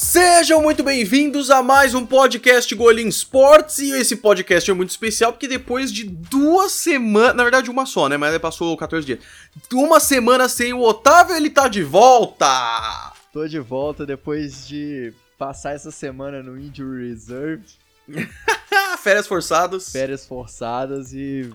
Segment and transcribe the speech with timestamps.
[0.00, 5.32] Sejam muito bem-vindos a mais um podcast Golim Sports e esse podcast é muito especial
[5.32, 9.18] porque depois de duas semanas, na verdade uma só, né, mas passou 14 dias.
[9.72, 12.46] Uma semana sem o Otávio, ele tá de volta!
[13.32, 17.66] Tô de volta depois de passar essa semana no Injury Reserve.
[19.02, 19.90] Férias forçadas.
[19.90, 21.50] Férias forçadas e...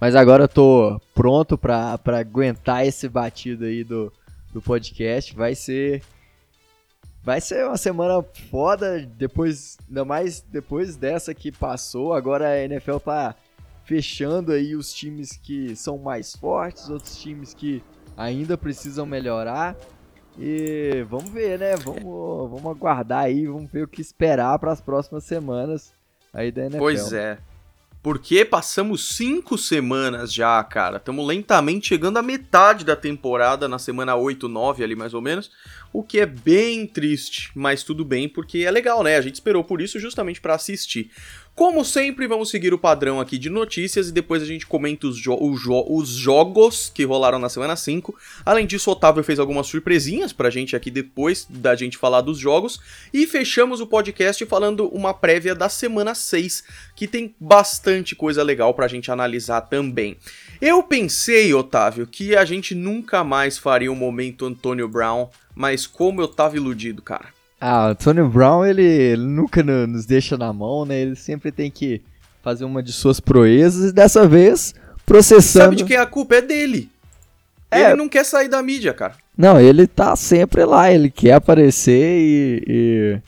[0.00, 4.10] Mas agora eu tô pronto pra, pra aguentar esse batido aí do,
[4.54, 5.36] do podcast.
[5.36, 6.02] Vai ser
[7.22, 12.14] Vai ser uma semana foda, depois, ainda mais depois dessa que passou.
[12.14, 13.34] Agora a NFL tá
[13.84, 17.82] fechando aí os times que são mais fortes, outros times que
[18.16, 19.76] ainda precisam melhorar.
[20.38, 21.74] E vamos ver, né?
[21.76, 25.92] Vamos, vamos aguardar aí, vamos ver o que esperar para as próximas semanas
[26.32, 26.78] aí da NFL.
[26.78, 27.38] Pois é.
[28.00, 30.98] Porque passamos cinco semanas já, cara.
[30.98, 35.50] Estamos lentamente chegando à metade da temporada, na semana 8, 9 ali mais ou menos.
[35.92, 39.16] O que é bem triste, mas tudo bem, porque é legal, né?
[39.16, 41.10] A gente esperou por isso justamente para assistir.
[41.58, 45.16] Como sempre, vamos seguir o padrão aqui de notícias e depois a gente comenta os,
[45.16, 48.16] jo jo os jogos que rolaram na semana 5.
[48.46, 52.38] Além disso, o Otávio fez algumas surpresinhas pra gente aqui depois da gente falar dos
[52.38, 52.78] jogos.
[53.12, 56.62] E fechamos o podcast falando uma prévia da semana 6,
[56.94, 60.16] que tem bastante coisa legal pra gente analisar também.
[60.60, 65.28] Eu pensei, Otávio, que a gente nunca mais faria um momento Antônio Brown,
[65.58, 67.26] mas como eu tava iludido, cara.
[67.60, 71.00] Ah, o Tony Brown, ele, ele nunca nos deixa na mão, né?
[71.00, 72.00] Ele sempre tem que
[72.40, 74.72] fazer uma de suas proezas e dessa vez
[75.04, 75.64] processando.
[75.64, 76.88] Sabe de quem a culpa é dele?
[77.72, 77.86] É.
[77.86, 79.16] Ele não quer sair da mídia, cara.
[79.36, 83.20] Não, ele tá sempre lá, ele quer aparecer e, e...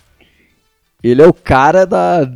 [1.02, 2.32] ele é o cara da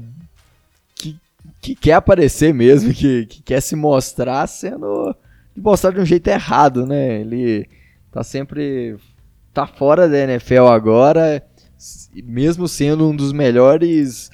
[0.96, 1.16] que,
[1.60, 5.14] que quer aparecer mesmo, que, que quer se mostrar sendo
[5.56, 7.20] mostrar de um jeito errado, né?
[7.20, 7.68] Ele
[8.10, 8.98] tá sempre
[9.54, 11.42] tá fora da NFL agora
[12.22, 14.30] mesmo sendo um dos melhores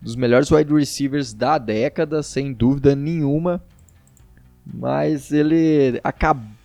[0.00, 3.62] dos melhores wide receivers da década, sem dúvida nenhuma.
[4.66, 6.00] Mas ele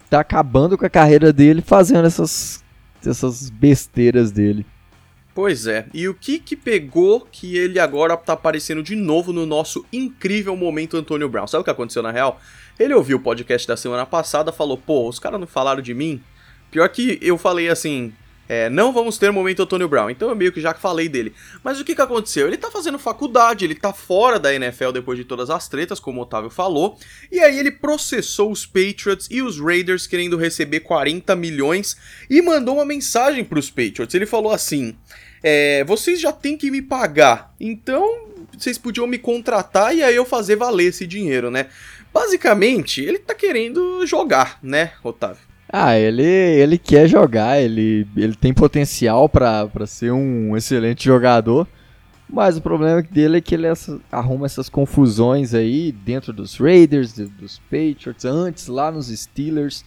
[0.09, 2.63] tá acabando com a carreira dele fazendo essas,
[3.06, 4.66] essas besteiras dele.
[5.35, 9.45] Pois é, e o que que pegou que ele agora tá aparecendo de novo no
[9.45, 11.45] nosso incrível momento Antônio Brown?
[11.45, 12.41] Sabe o que aconteceu na real?
[12.79, 16.24] Ele ouviu o podcast da semana passada, falou, pô, os caras não falaram de mim?
[16.77, 18.13] Pior que eu falei assim,
[18.47, 20.11] é, não vamos ter momento Antônio Brown.
[20.11, 21.33] Então eu meio que já falei dele.
[21.63, 22.45] Mas o que, que aconteceu?
[22.45, 26.19] Ele tá fazendo faculdade, ele tá fora da NFL depois de todas as tretas, como
[26.19, 26.99] o Otávio falou.
[27.31, 31.97] E aí ele processou os Patriots e os Raiders querendo receber 40 milhões
[32.29, 34.13] e mandou uma mensagem pros Patriots.
[34.13, 34.95] Ele falou assim:
[35.41, 40.25] é, vocês já têm que me pagar, então vocês podiam me contratar e aí eu
[40.25, 41.69] fazer valer esse dinheiro, né?
[42.13, 45.47] Basicamente, ele tá querendo jogar, né, Otávio?
[45.69, 51.67] Ah, ele, ele quer jogar, ele, ele tem potencial para ser um excelente jogador,
[52.29, 57.13] mas o problema dele é que ele essa, arruma essas confusões aí dentro dos Raiders,
[57.13, 59.83] dos Patriots, antes lá nos Steelers.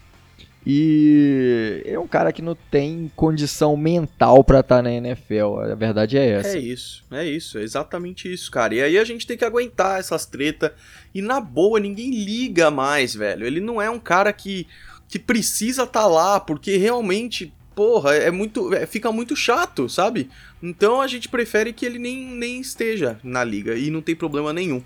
[0.66, 5.58] E é um cara que não tem condição mental para estar tá na NFL.
[5.60, 6.58] A verdade é essa.
[6.58, 8.74] É isso, é isso, é exatamente isso, cara.
[8.74, 10.74] E aí a gente tem que aguentar essas treta
[11.14, 13.46] e na boa ninguém liga mais, velho.
[13.46, 14.66] Ele não é um cara que
[15.10, 18.72] que precisa estar tá lá, porque realmente, porra, é muito.
[18.72, 20.30] É, fica muito chato, sabe?
[20.62, 24.52] Então a gente prefere que ele nem, nem esteja na liga e não tem problema
[24.52, 24.80] nenhum.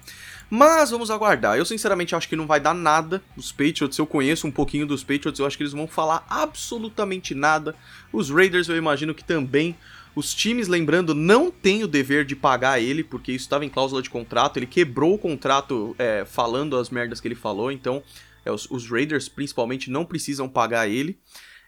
[0.49, 1.59] Mas vamos aguardar.
[1.59, 3.23] Eu sinceramente acho que não vai dar nada.
[3.37, 7.35] Os Patriots, eu conheço um pouquinho dos Patriots, eu acho que eles vão falar absolutamente
[7.35, 7.75] nada.
[8.13, 9.77] Os Raiders eu imagino que também.
[10.17, 14.01] Os times, lembrando, não têm o dever de pagar ele, porque isso estava em cláusula
[14.01, 14.57] de contrato.
[14.57, 18.01] Ele quebrou o contrato é, falando as merdas que ele falou, então
[18.45, 21.19] é, os, os, Raiders, principalmente, não precisam pagar ele.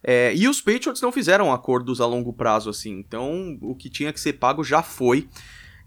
[0.03, 2.93] É, e os Patriots não fizeram acordos a longo prazo, assim.
[2.99, 5.29] Então, o que tinha que ser pago já foi.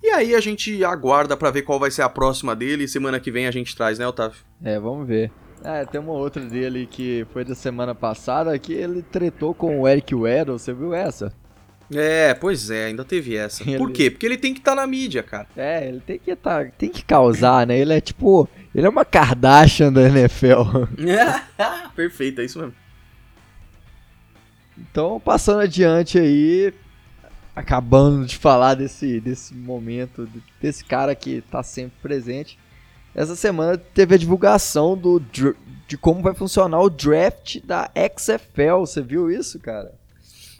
[0.01, 2.87] E aí a gente aguarda para ver qual vai ser a próxima dele.
[2.87, 4.39] Semana que vem a gente traz, né, Otávio?
[4.63, 5.31] É, vamos ver.
[5.63, 9.87] Ah, tem uma outra dele que foi da semana passada que ele tretou com o
[9.87, 10.57] Eric Weddle.
[10.57, 11.33] Você viu essa?
[11.93, 13.63] É, pois é, ainda teve essa.
[13.63, 13.77] Ele...
[13.77, 14.11] Por quê?
[14.11, 15.47] Porque ele tem que estar tá na mídia, cara.
[15.57, 17.77] É, ele tem que tá, tem que causar, né?
[17.77, 20.85] Ele é tipo, ele é uma Kardashian da NFL.
[21.95, 22.75] Perfeito, é isso mesmo.
[24.77, 26.73] Então, passando adiante aí,
[27.55, 30.29] acabando de falar desse, desse momento,
[30.61, 32.57] desse cara que tá sempre presente.
[33.13, 38.81] Essa semana teve a divulgação do, de como vai funcionar o draft da XFL.
[38.81, 39.98] Você viu isso, cara?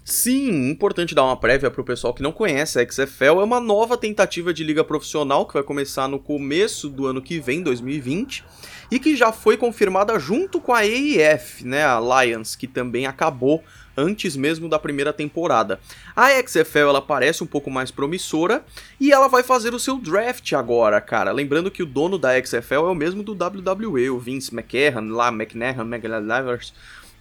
[0.10, 3.60] Sim, importante dar uma prévia para o pessoal que não conhece, a XFL é uma
[3.60, 8.44] nova tentativa de liga profissional que vai começar no começo do ano que vem, 2020,
[8.90, 13.64] e que já foi confirmada junto com a AEF, né, a Lions, que também acabou
[13.96, 15.80] antes mesmo da primeira temporada.
[16.16, 18.66] A XFL ela parece um pouco mais promissora
[19.00, 21.32] e ela vai fazer o seu draft agora, cara.
[21.32, 25.28] Lembrando que o dono da XFL é o mesmo do WWE, o Vince McMahon, lá
[25.28, 26.74] McNahan, McLevers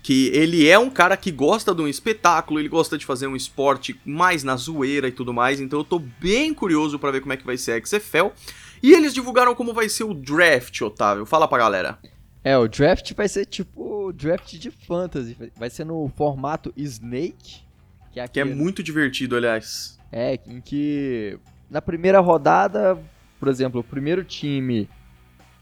[0.02, 3.36] que ele é um cara que gosta de um espetáculo, ele gosta de fazer um
[3.36, 7.32] esporte mais na zoeira e tudo mais, então eu tô bem curioso para ver como
[7.32, 8.28] é que vai ser a XFL.
[8.82, 11.26] E eles divulgaram como vai ser o draft, Otávio.
[11.26, 11.98] Fala pra galera.
[12.44, 17.60] É, o draft vai ser tipo draft de fantasy, vai ser no formato Snake,
[18.12, 19.98] que é, que é muito divertido, aliás.
[20.10, 21.38] É, em que
[21.70, 22.98] na primeira rodada,
[23.38, 24.88] por exemplo, o primeiro time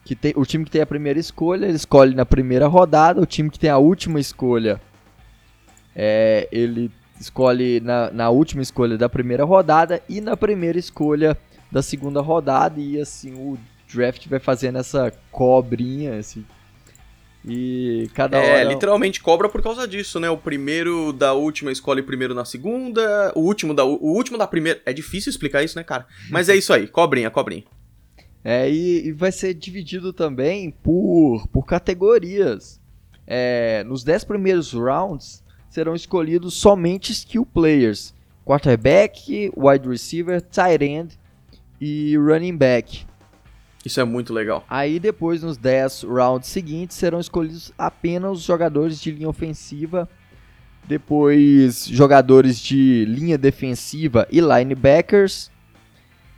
[0.06, 3.26] que tem, o time que tem a primeira escolha, ele escolhe na primeira rodada, o
[3.26, 4.80] time que tem a última escolha,
[5.96, 11.36] é, ele escolhe na, na última escolha da primeira rodada e na primeira escolha
[11.72, 13.58] da segunda rodada, e assim o
[13.92, 16.44] draft vai fazendo essa cobrinha, assim,
[17.44, 18.60] e cada é, hora.
[18.60, 20.30] É, literalmente cobra por causa disso, né?
[20.30, 24.80] O primeiro da última escolhe primeiro na segunda, o último da, o último da primeira.
[24.86, 26.06] É difícil explicar isso, né, cara?
[26.30, 27.64] Mas é isso aí, cobrinha, cobrinha.
[28.48, 32.80] É, e, e, vai ser dividido também por, por categorias.
[33.26, 38.14] É, nos 10 primeiros rounds serão escolhidos somente skill players:
[38.44, 41.18] quarterback, wide receiver, tight end
[41.80, 43.04] e running back.
[43.84, 44.64] Isso é muito legal.
[44.70, 50.08] Aí depois, nos 10 rounds seguintes, serão escolhidos apenas os jogadores de linha ofensiva.
[50.86, 55.50] Depois, jogadores de linha defensiva e linebackers.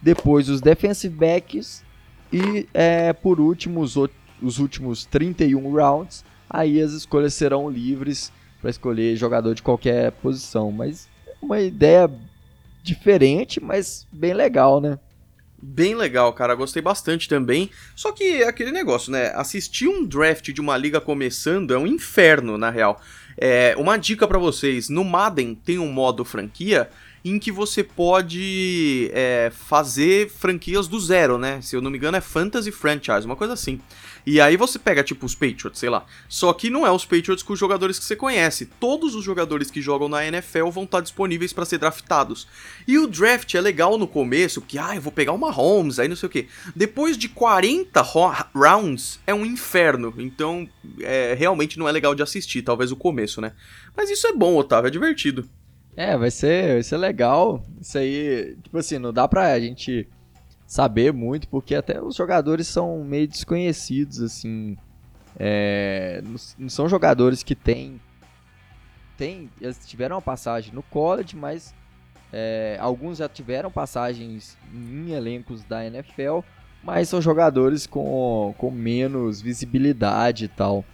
[0.00, 1.86] Depois, os defensive backs
[2.32, 3.96] e é, por último, os,
[4.42, 10.70] os últimos 31 rounds, aí as escolhas serão livres para escolher jogador de qualquer posição.
[10.70, 12.10] Mas é uma ideia
[12.82, 14.98] diferente, mas bem legal, né?
[15.60, 16.54] Bem legal, cara.
[16.54, 17.70] Gostei bastante também.
[17.96, 19.32] Só que é aquele negócio, né?
[19.34, 23.00] Assistir um draft de uma liga começando é um inferno, na real.
[23.36, 26.88] É, uma dica para vocês: no Madden tem um modo franquia
[27.24, 31.60] em que você pode é, fazer franquias do zero, né?
[31.60, 33.80] Se eu não me engano, é Fantasy Franchise, uma coisa assim.
[34.26, 36.04] E aí você pega, tipo, os Patriots, sei lá.
[36.28, 38.66] Só que não é os Patriots com os jogadores que você conhece.
[38.66, 42.46] Todos os jogadores que jogam na NFL vão estar disponíveis para ser draftados.
[42.86, 46.08] E o draft é legal no começo, porque, ah, eu vou pegar uma Holmes, aí
[46.08, 46.46] não sei o que.
[46.76, 48.02] Depois de 40
[48.54, 50.12] rounds, é um inferno.
[50.18, 50.68] Então,
[51.00, 53.52] é, realmente não é legal de assistir, talvez o começo, né?
[53.96, 55.48] Mas isso é bom, Otávio, é divertido.
[55.98, 57.60] É, vai ser, vai ser legal.
[57.80, 60.06] Isso aí, tipo assim, não dá pra gente
[60.64, 64.76] saber muito, porque até os jogadores são meio desconhecidos, assim.
[65.36, 66.22] É,
[66.56, 68.00] não são jogadores que têm.
[69.16, 71.74] Tem, eles tiveram uma passagem no college, mas
[72.32, 76.42] é, alguns já tiveram passagens em elencos da NFL,
[76.80, 80.84] mas são jogadores com, com menos visibilidade e tal.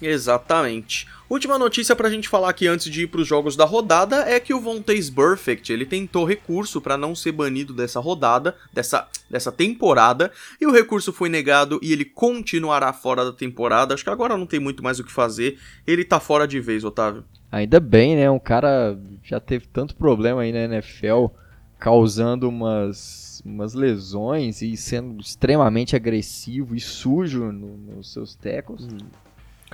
[0.00, 1.06] Exatamente.
[1.28, 4.54] Última notícia pra gente falar aqui antes de ir pros jogos da rodada é que
[4.54, 10.30] o Vontaze Perfect, ele tentou recurso para não ser banido dessa rodada, dessa, dessa temporada,
[10.60, 13.94] e o recurso foi negado e ele continuará fora da temporada.
[13.94, 16.84] Acho que agora não tem muito mais o que fazer, ele tá fora de vez,
[16.84, 17.24] Otávio.
[17.50, 18.30] Ainda bem, né?
[18.30, 21.26] Um cara já teve tanto problema aí na NFL,
[21.78, 28.86] causando umas, umas lesões e sendo extremamente agressivo e sujo no, nos seus tecos.
[28.86, 29.25] Hum.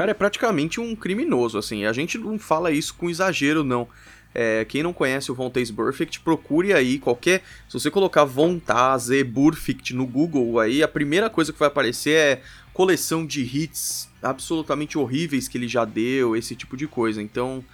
[0.03, 1.85] Cara, é praticamente um criminoso, assim.
[1.85, 3.87] A gente não fala isso com exagero, não.
[4.35, 7.45] É, quem não conhece o Vontaze Perfect, procure aí qualquer.
[7.69, 12.43] Se você colocar Vontaze Perfect no Google, aí a primeira coisa que vai aparecer é
[12.73, 17.23] coleção de hits absolutamente horríveis que ele já deu, esse tipo de coisa.
[17.23, 17.65] Então,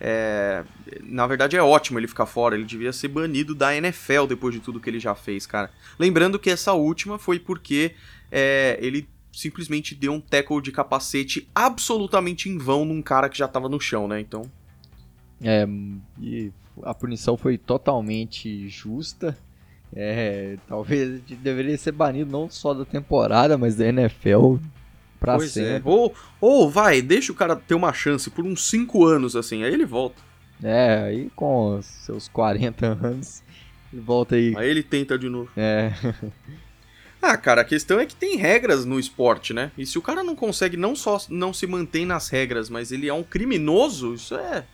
[0.00, 0.64] é,
[1.04, 2.56] na verdade é ótimo ele ficar fora.
[2.56, 5.70] Ele devia ser banido da NFL depois de tudo que ele já fez, cara.
[6.00, 7.94] Lembrando que essa última foi porque
[8.32, 13.46] é, ele simplesmente deu um tackle de capacete absolutamente em vão num cara que já
[13.46, 14.18] tava no chão, né?
[14.18, 14.50] Então.
[15.42, 15.68] É,
[16.18, 16.50] e
[16.82, 19.36] a punição foi totalmente justa.
[19.94, 24.56] É, talvez deveria ser banido não só da temporada, mas da NFL
[25.20, 25.74] pra pois é.
[25.74, 25.90] sempre.
[25.90, 25.92] É.
[25.92, 29.72] Ou, ou vai, deixa o cara ter uma chance por uns 5 anos assim, aí
[29.72, 30.22] ele volta.
[30.62, 33.42] É, aí com seus 40 anos,
[33.92, 34.54] ele volta aí.
[34.56, 35.50] Aí ele tenta de novo.
[35.54, 35.92] É.
[37.20, 39.72] Ah, cara, a questão é que tem regras no esporte, né?
[39.76, 43.08] E se o cara não consegue não só não se mantém nas regras, mas ele
[43.08, 44.64] é um criminoso, isso é.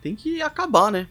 [0.00, 1.08] Tem que acabar, né?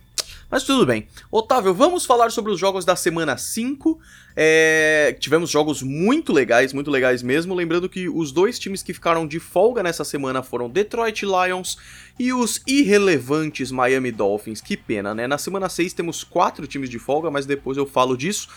[0.53, 1.07] Mas tudo bem.
[1.31, 3.99] Otávio, vamos falar sobre os jogos da semana 5.
[4.35, 5.17] É...
[5.19, 7.55] Tivemos jogos muito legais, muito legais mesmo.
[7.55, 11.77] Lembrando que os dois times que ficaram de folga nessa semana foram Detroit Lions
[12.19, 14.61] e os irrelevantes Miami Dolphins.
[14.61, 15.25] Que pena, né?
[15.25, 18.47] Na semana 6 temos quatro times de folga, mas depois eu falo disso.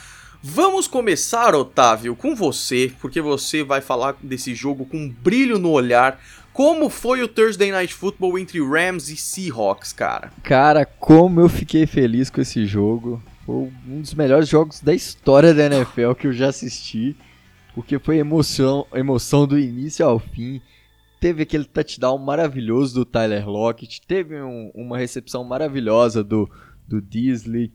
[0.43, 5.71] Vamos começar, Otávio, com você, porque você vai falar desse jogo com um brilho no
[5.71, 6.21] olhar,
[6.53, 10.33] Como foi o Thursday Night Football entre Rams e Seahawks, cara?
[10.43, 13.23] Cara, como eu fiquei feliz com esse jogo.
[13.45, 17.15] Foi um dos melhores jogos da história da NFL que eu já assisti.
[17.75, 20.63] Porque foi emoção, emoção do início ao fim.
[21.21, 24.01] Teve aquele touchdown maravilhoso do Tyler Lockett.
[24.09, 26.51] Teve um, uma recepção maravilhosa do,
[26.89, 27.71] do Disley.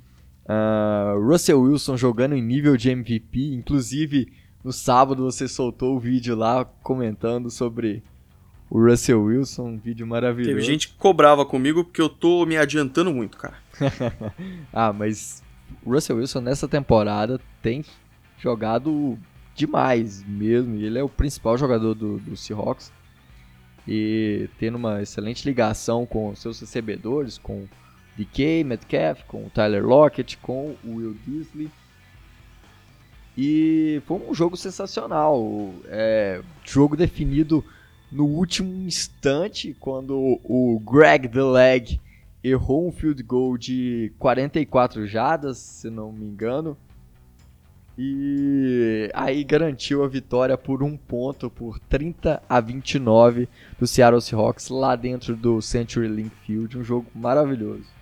[0.45, 3.53] Uh, Russell Wilson jogando em nível de MVP.
[3.53, 4.31] Inclusive,
[4.63, 8.03] no sábado você soltou o vídeo lá comentando sobre
[8.69, 10.55] o Russell Wilson, um vídeo maravilhoso.
[10.55, 13.55] Teve gente que cobrava comigo porque eu tô me adiantando muito, cara.
[14.71, 15.43] ah, mas
[15.85, 17.83] o Russell Wilson nessa temporada tem
[18.37, 19.17] jogado
[19.55, 20.75] demais mesmo.
[20.75, 22.91] Ele é o principal jogador do, do Seahawks.
[23.87, 27.67] E tendo uma excelente ligação com seus recebedores, com
[28.23, 31.69] DK, Metcalf, com o Tyler Lockett, com o Will Disley.
[33.37, 35.73] E foi um jogo sensacional.
[35.85, 37.63] É, jogo definido
[38.11, 41.99] no último instante, quando o Greg The Leg
[42.43, 46.77] errou um field goal de 44 jardas, se não me engano.
[47.97, 53.47] E aí garantiu a vitória por um ponto, por 30 a 29
[53.79, 56.77] do Seattle Seahawks lá dentro do Century Link Field.
[56.77, 58.00] Um jogo maravilhoso.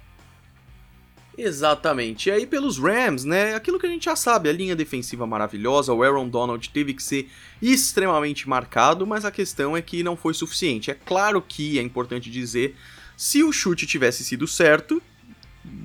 [1.41, 2.27] Exatamente.
[2.27, 5.93] E aí pelos Rams, né, aquilo que a gente já sabe, a linha defensiva maravilhosa,
[5.93, 7.29] o Aaron Donald teve que ser
[7.61, 10.91] extremamente marcado, mas a questão é que não foi suficiente.
[10.91, 12.75] É claro que é importante dizer,
[13.15, 15.01] se o chute tivesse sido certo,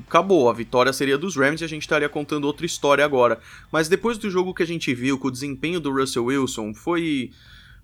[0.08, 3.38] acabou, a vitória seria dos Rams e a gente estaria contando outra história agora.
[3.70, 7.30] Mas depois do jogo que a gente viu, com o desempenho do Russell Wilson, foi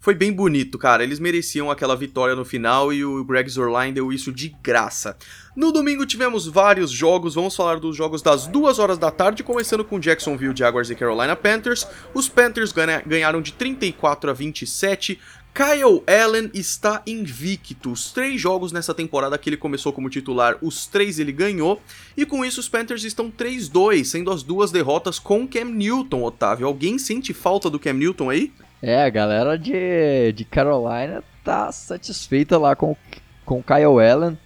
[0.01, 1.05] foi bem bonito, cara.
[1.05, 5.15] Eles mereciam aquela vitória no final e o Greg Zorline deu isso de graça.
[5.55, 9.85] No domingo tivemos vários jogos, vamos falar dos jogos das duas horas da tarde, começando
[9.85, 11.87] com Jacksonville Jaguars e Carolina Panthers.
[12.15, 12.73] Os Panthers
[13.07, 15.21] ganharam de 34 a 27.
[15.53, 17.93] Kyle Allen está invicto.
[17.93, 21.83] Os três jogos nessa temporada que ele começou como titular, os três ele ganhou.
[22.17, 26.67] E com isso os Panthers estão 3-2, sendo as duas derrotas com Cam Newton, Otávio.
[26.67, 28.51] Alguém sente falta do Cam Newton aí?
[28.83, 32.97] É, a galera de, de Carolina tá satisfeita lá com,
[33.45, 34.39] com Kyle Allen.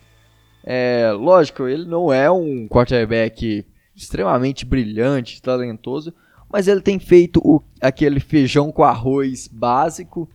[0.65, 3.65] É, lógico, ele não é um quarterback
[3.95, 6.13] extremamente brilhante, talentoso,
[6.51, 10.29] mas ele tem feito o, aquele feijão com arroz básico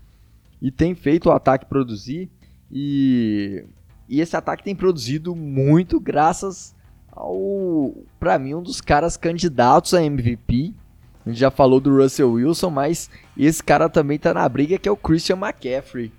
[0.62, 2.30] e tem feito o ataque produzir.
[2.72, 3.66] E,
[4.08, 6.76] e esse ataque tem produzido muito graças
[7.12, 10.74] ao, para mim, um dos caras candidatos a MVP,
[11.30, 14.90] a gente já falou do Russell Wilson, mas esse cara também tá na briga que
[14.90, 16.12] é o Christian McCaffrey.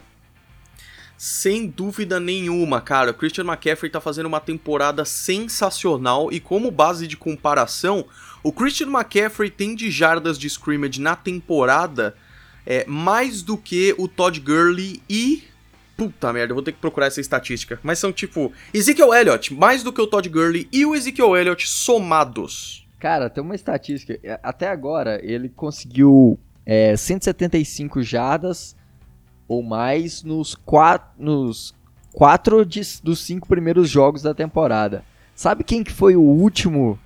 [1.18, 3.10] Sem dúvida nenhuma, cara.
[3.10, 8.06] O Christian McCaffrey tá fazendo uma temporada sensacional e como base de comparação,
[8.42, 12.14] o Christian McCaffrey tem de jardas de scrimmage na temporada
[12.64, 15.44] é, mais do que o Todd Gurley e
[16.00, 17.78] Puta merda, eu vou ter que procurar essa estatística.
[17.82, 21.68] Mas são tipo Ezekiel Elliott, mais do que o Todd Gurley e o Ezekiel Elliott
[21.68, 22.79] somados.
[23.00, 24.20] Cara, tem uma estatística.
[24.22, 28.76] É, até agora, ele conseguiu é, 175 jardas
[29.48, 31.74] ou mais nos quatro, nos
[32.12, 35.02] quatro de, dos cinco primeiros jogos da temporada.
[35.34, 36.98] Sabe quem que foi o último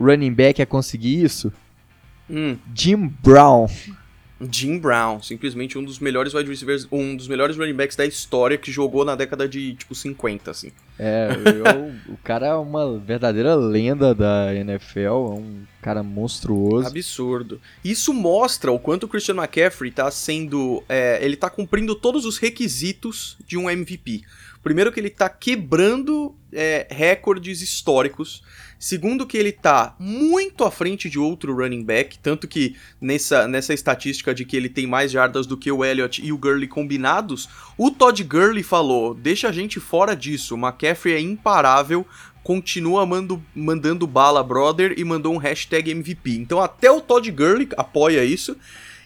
[0.00, 1.52] running back a conseguir isso?
[2.28, 2.56] Hum.
[2.74, 3.68] Jim Brown.
[4.50, 8.56] Jim Brown, simplesmente um dos melhores wide receivers, um dos melhores running backs da história
[8.56, 10.72] que jogou na década de tipo 50, assim.
[10.98, 16.88] É, eu, o cara é uma verdadeira lenda da NFL, é um cara monstruoso.
[16.88, 17.60] Absurdo.
[17.84, 20.82] Isso mostra o quanto o Christian McCaffrey tá sendo.
[20.88, 24.22] É, ele tá cumprindo todos os requisitos de um MVP.
[24.62, 28.42] Primeiro que ele tá quebrando é, recordes históricos.
[28.82, 33.74] Segundo que ele tá muito à frente de outro running back, tanto que nessa, nessa
[33.74, 37.46] estatística de que ele tem mais jardas do que o Elliott e o Gurley combinados,
[37.76, 42.06] o Todd Gurley falou: "Deixa a gente fora disso, McCaffrey é imparável,
[42.42, 46.30] continua mando, mandando bala, brother", e mandou um hashtag MVP.
[46.36, 48.56] Então até o Todd Gurley apoia isso.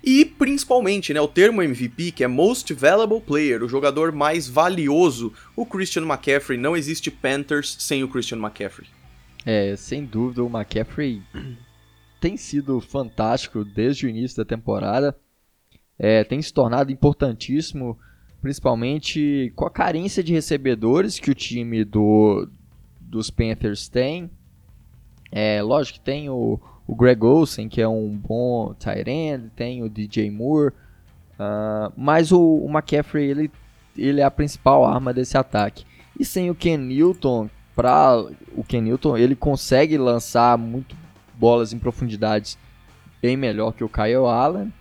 [0.05, 5.33] E principalmente, né, o termo MVP, que é Most Valuable Player, o jogador mais valioso,
[5.57, 6.57] o Christian McCaffrey.
[6.57, 8.87] Não existe Panthers sem o Christian McCaffrey.
[9.45, 11.23] É, sem dúvida, o McCaffrey
[12.21, 15.17] tem sido fantástico desde o início da temporada.
[15.99, 17.99] É, tem se tornado importantíssimo,
[18.41, 22.49] principalmente com a carência de recebedores que o time do,
[23.01, 24.31] dos Panthers tem.
[25.31, 29.83] É, lógico que tem o, o Greg Olsen, que é um bom tight end, tem
[29.83, 30.73] o DJ Moore,
[31.39, 33.51] uh, mas o, o McCaffrey ele,
[33.97, 35.85] ele é a principal arma desse ataque.
[36.19, 40.97] E sem o Ken Newton, para o Ken Newton, ele consegue lançar muito
[41.35, 42.59] bolas em profundidades
[43.21, 44.73] bem melhor que o Kyle Allen.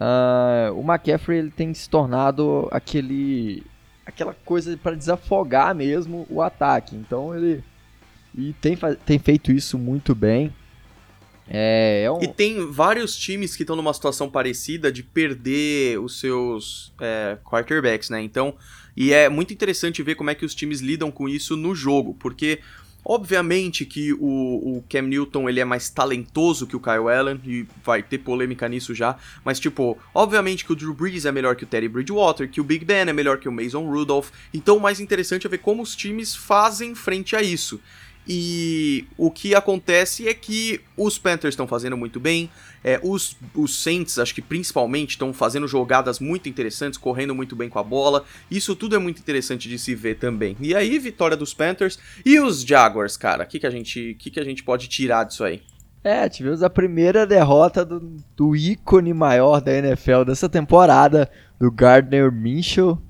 [0.00, 3.64] uh, o McCaffrey ele tem se tornado aquele
[4.04, 6.94] aquela coisa para desafogar mesmo o ataque.
[6.94, 7.64] Então ele
[8.36, 10.52] e tem, tem feito isso muito bem.
[11.48, 12.22] É, é um...
[12.22, 18.10] E tem vários times que estão numa situação parecida de perder os seus é, quarterbacks,
[18.10, 18.20] né?
[18.20, 18.54] Então,
[18.96, 22.14] e é muito interessante ver como é que os times lidam com isso no jogo,
[22.18, 22.60] porque
[23.08, 27.64] obviamente que o, o Cam Newton ele é mais talentoso que o Kyle Allen e
[27.84, 31.62] vai ter polêmica nisso já, mas tipo, obviamente que o Drew Brees é melhor que
[31.62, 34.30] o Teddy Bridgewater, que o Big Ben é melhor que o Mason Rudolph.
[34.52, 37.80] Então, o mais interessante é ver como os times fazem frente a isso.
[38.28, 42.50] E o que acontece é que os Panthers estão fazendo muito bem,
[42.82, 47.68] é, os, os Saints, acho que principalmente, estão fazendo jogadas muito interessantes, correndo muito bem
[47.68, 48.24] com a bola.
[48.50, 50.56] Isso tudo é muito interessante de se ver também.
[50.60, 53.44] E aí, vitória dos Panthers e os Jaguars, cara.
[53.44, 55.62] O que, que, a gente, que, que a gente pode tirar disso aí?
[56.02, 58.00] É, tivemos a primeira derrota do,
[58.36, 61.28] do ícone maior da NFL dessa temporada,
[61.58, 63.02] do Gardner Minshew.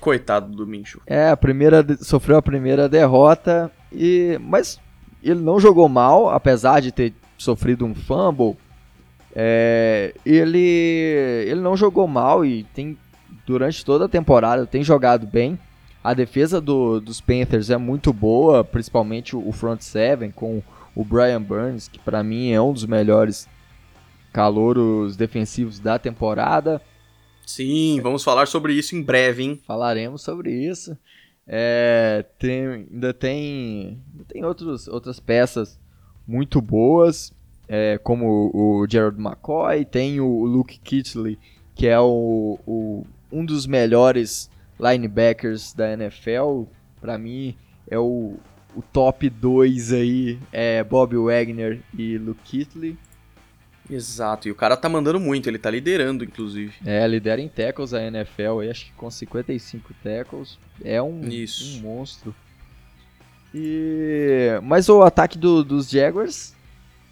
[0.00, 1.02] Coitado do Minshew.
[1.06, 4.80] É, a primeira sofreu a primeira derrota e, mas
[5.22, 8.56] ele não jogou mal, apesar de ter sofrido um fumble.
[9.34, 10.58] É, ele,
[11.46, 12.98] ele não jogou mal e tem
[13.46, 15.58] durante toda a temporada tem jogado bem.
[16.04, 20.62] A defesa do, dos Panthers é muito boa, principalmente o front seven com
[20.94, 23.48] o Brian Burns, que para mim é um dos melhores
[24.32, 26.82] calouros defensivos da temporada.
[27.46, 29.60] Sim, vamos falar sobre isso em breve, hein?
[29.66, 30.96] Falaremos sobre isso.
[31.46, 35.78] É, tem, ainda tem, tem outros, outras peças
[36.26, 37.32] muito boas,
[37.68, 41.38] é, como o Gerald McCoy, tem o Luke Kittley,
[41.74, 46.64] que é o, o, um dos melhores linebackers da NFL.
[47.00, 47.56] Para mim,
[47.88, 48.36] é o,
[48.74, 52.96] o top 2 aí, é Bob Wagner e Luke Kittley.
[53.94, 56.72] Exato, e o cara tá mandando muito, ele tá liderando, inclusive.
[56.84, 60.58] É, lidera em tackles a NFL, aí, acho que com 55 tackles.
[60.82, 61.78] É um, Isso.
[61.78, 62.34] um monstro.
[63.54, 64.58] E...
[64.62, 66.54] Mas o ataque do, dos Jaguars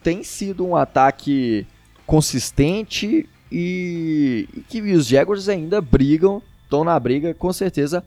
[0.03, 1.67] tem sido um ataque
[2.07, 8.03] consistente e, e que os Jaguars ainda brigam, estão na briga com certeza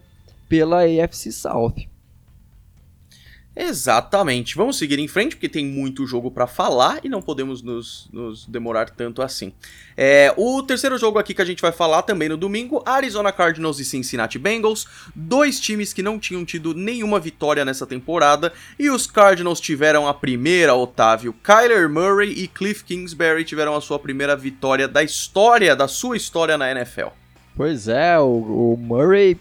[0.50, 1.93] pela AFC South.
[3.56, 4.56] Exatamente.
[4.56, 8.48] Vamos seguir em frente, porque tem muito jogo para falar e não podemos nos, nos
[8.48, 9.54] demorar tanto assim.
[9.96, 13.80] É, o terceiro jogo aqui que a gente vai falar também no domingo: Arizona Cardinals
[13.80, 14.88] e Cincinnati Bengals.
[15.16, 18.52] Dois times que não tinham tido nenhuma vitória nessa temporada.
[18.80, 21.36] E os Cardinals tiveram a primeira, Otávio.
[21.44, 26.58] Kyler Murray e Cliff Kingsbury tiveram a sua primeira vitória da história, da sua história
[26.58, 27.10] na NFL.
[27.56, 29.40] Pois é, o, o Murray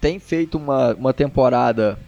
[0.00, 1.98] tem feito uma, uma temporada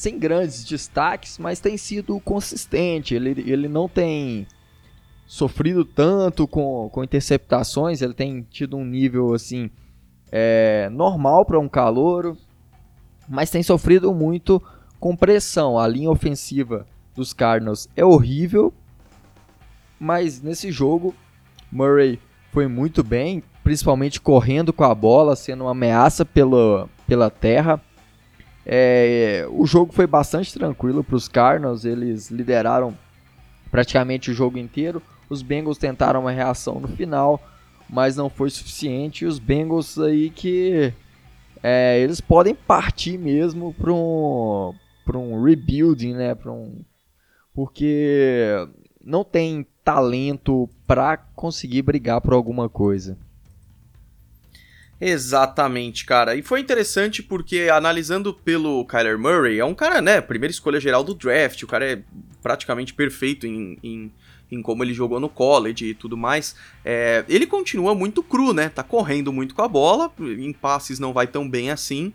[0.00, 3.14] sem grandes destaques, mas tem sido consistente.
[3.14, 4.46] Ele, ele não tem
[5.26, 9.68] sofrido tanto com, com interceptações, ele tem tido um nível assim
[10.32, 12.34] é, normal para um calouro,
[13.28, 14.62] mas tem sofrido muito
[14.98, 15.78] com pressão.
[15.78, 18.72] A linha ofensiva dos Cardinals é horrível,
[20.00, 21.14] mas nesse jogo
[21.70, 22.18] Murray
[22.52, 27.78] foi muito bem, principalmente correndo com a bola, sendo uma ameaça pela, pela terra.
[28.64, 32.96] É, o jogo foi bastante tranquilo para os Cardinals, eles lideraram
[33.70, 35.02] praticamente o jogo inteiro.
[35.28, 37.40] Os Bengals tentaram uma reação no final,
[37.88, 39.24] mas não foi suficiente.
[39.24, 40.92] E os Bengals aí que
[41.62, 44.74] é, eles podem partir mesmo para um,
[45.14, 46.36] um rebuilding, né?
[46.46, 46.82] Um,
[47.54, 48.46] porque
[49.02, 53.16] não tem talento para conseguir brigar por alguma coisa.
[55.00, 56.36] Exatamente, cara.
[56.36, 61.02] E foi interessante porque, analisando pelo Kyler Murray, é um cara, né, primeira escolha geral
[61.02, 62.02] do draft, o cara é
[62.42, 64.12] praticamente perfeito em, em,
[64.50, 66.54] em como ele jogou no college e tudo mais.
[66.84, 68.68] É, ele continua muito cru, né?
[68.68, 72.12] Tá correndo muito com a bola, em passes não vai tão bem assim.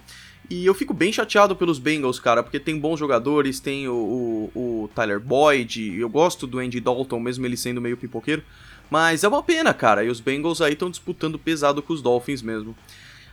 [0.47, 4.83] E eu fico bem chateado pelos Bengals, cara, porque tem bons jogadores, tem o, o,
[4.83, 8.43] o Tyler Boyd, eu gosto do Andy Dalton, mesmo ele sendo meio pipoqueiro.
[8.89, 10.03] Mas é uma pena, cara.
[10.03, 12.75] E os Bengals aí estão disputando pesado com os Dolphins mesmo.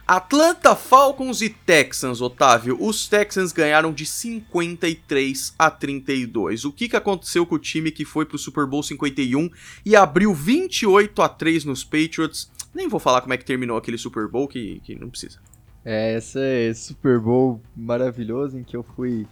[0.06, 2.76] Atlanta Falcons e Texans, Otávio.
[2.80, 6.64] Os Texans ganharam de 53 a 32.
[6.64, 9.48] O que, que aconteceu com o time que foi pro Super Bowl 51
[9.86, 12.50] e abriu 28 a 3 nos Patriots?
[12.74, 15.38] Nem vou falar como é que terminou aquele Super Bowl, que, que não precisa.
[15.84, 19.26] É, esse, Super Bowl maravilhoso em que eu fui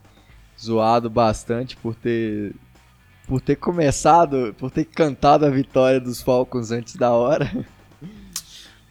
[0.61, 2.55] zoado bastante por ter
[3.31, 7.49] por ter começado, por ter cantado a vitória dos Falcons antes da hora.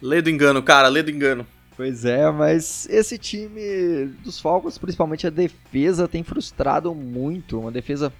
[0.00, 1.46] Lê do engano, cara, lê do engano.
[1.76, 7.60] Pois é, mas esse time dos Falcons, principalmente a defesa, tem frustrado muito.
[7.60, 8.10] Uma defesa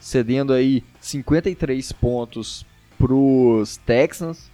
[0.00, 2.64] cedendo aí 53 pontos
[2.96, 4.50] pros Texans.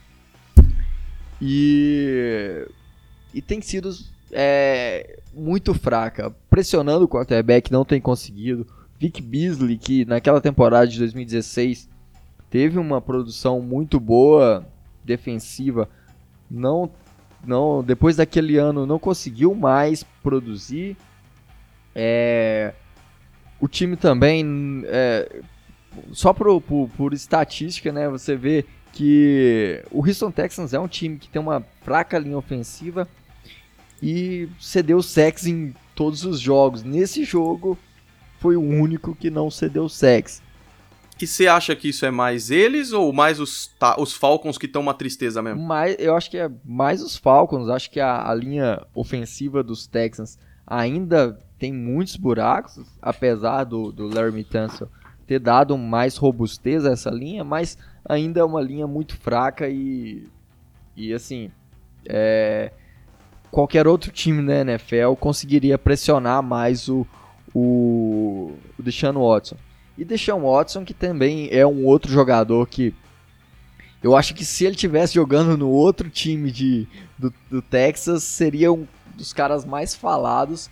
[1.41, 2.67] E,
[3.33, 3.97] e tem sido
[4.33, 8.67] é, muito fraca, pressionando o quarterback, não tem conseguido.
[9.03, 11.91] Vic Beasley, que naquela temporada de 2016
[12.49, 14.65] teve uma produção muito boa
[15.03, 15.89] defensiva,
[16.49, 16.89] não,
[17.45, 20.97] não depois daquele ano não conseguiu mais produzir.
[21.97, 22.75] É,
[23.61, 25.41] o time também, é,
[26.13, 31.19] só por, por, por estatística, né, você vê que o Houston Texans é um time
[31.19, 33.09] que tem uma fraca linha ofensiva
[34.01, 36.85] e cedeu sex em todos os jogos.
[36.85, 37.77] Nesse jogo
[38.43, 40.43] foi o único que não cedeu sex.
[41.21, 44.67] E você acha que isso é mais eles ou mais os, tá, os Falcons que
[44.67, 45.63] estão uma tristeza mesmo?
[45.63, 47.69] Mais, eu acho que é mais os Falcons.
[47.69, 54.09] Acho que a, a linha ofensiva dos Texans ainda tem muitos buracos, apesar do, do
[54.13, 54.89] Larry Tunsil
[55.25, 60.27] ter dado mais robustez a essa linha, mas ainda é uma linha muito fraca e,
[60.97, 61.53] e assim,
[62.05, 62.73] é,
[63.53, 67.07] qualquer outro time da NFL conseguiria pressionar mais o,
[67.55, 69.57] o, o Deshaun Watson.
[69.97, 72.95] E Deshaun Watson, que também é um outro jogador que
[74.03, 78.73] eu acho que se ele tivesse jogando no outro time de, do, do Texas, seria
[78.73, 80.69] um dos caras mais falados.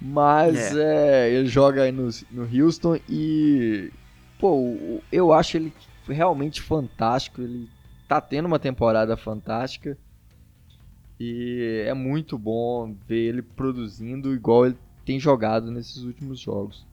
[0.00, 1.28] Mas é.
[1.28, 3.90] É, ele joga aí no, no Houston e.
[4.38, 5.72] Pô, eu acho ele
[6.06, 7.40] realmente fantástico.
[7.40, 7.68] Ele
[8.08, 9.96] tá tendo uma temporada fantástica.
[11.18, 14.76] E é muito bom ver ele produzindo igual ele
[15.10, 16.86] tem jogado nesses últimos jogos.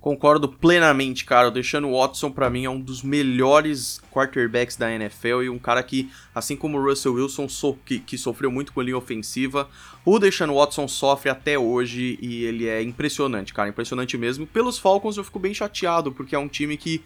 [0.00, 1.48] Concordo plenamente, cara.
[1.48, 5.82] O Deshaun Watson, para mim, é um dos melhores quarterbacks da NFL e um cara
[5.82, 9.68] que, assim como o Russell Wilson, so que, que, sofreu muito com a linha ofensiva,
[10.04, 13.68] o Deshaun Watson sofre até hoje e ele é impressionante, cara.
[13.68, 14.46] Impressionante mesmo.
[14.46, 17.02] Pelos Falcons, eu fico bem chateado, porque é um time que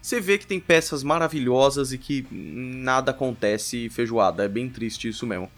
[0.00, 4.44] você vê que tem peças maravilhosas e que nada acontece feijoada.
[4.44, 5.50] É bem triste isso mesmo.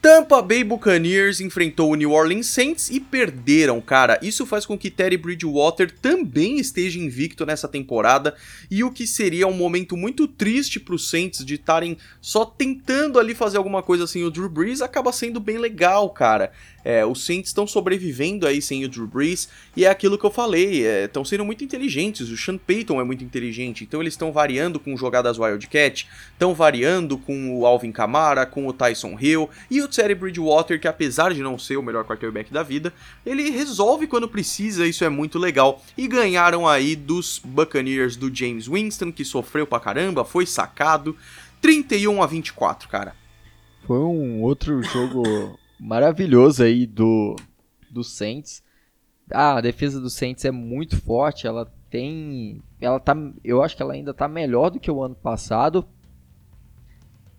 [0.00, 4.16] Tampa Bay Buccaneers enfrentou o New Orleans Saints e perderam, cara.
[4.22, 8.36] Isso faz com que Terry Bridgewater também esteja invicto nessa temporada
[8.70, 13.18] e o que seria um momento muito triste para os Saints de estarem só tentando
[13.18, 16.52] ali fazer alguma coisa assim o Drew Brees acaba sendo bem legal, cara.
[16.88, 19.46] É, os Saints estão sobrevivendo aí sem o Drew Brees,
[19.76, 23.04] e é aquilo que eu falei, estão é, sendo muito inteligentes, o Sean Payton é
[23.04, 28.46] muito inteligente, então eles estão variando com jogadas Wildcat, estão variando com o Alvin Kamara,
[28.46, 32.06] com o Tyson Hill, e o Terry Bridgewater, que apesar de não ser o melhor
[32.06, 32.90] quarterback da vida,
[33.26, 38.66] ele resolve quando precisa, isso é muito legal, e ganharam aí dos Buccaneers do James
[38.66, 41.14] Winston, que sofreu pra caramba, foi sacado,
[41.60, 43.14] 31 a 24, cara.
[43.86, 47.36] Foi um outro jogo maravilhoso aí do,
[47.90, 48.62] do Saints.
[49.30, 53.82] Ah, a defesa do Saints é muito forte, ela tem, ela tá, eu acho que
[53.82, 55.86] ela ainda tá melhor do que o ano passado.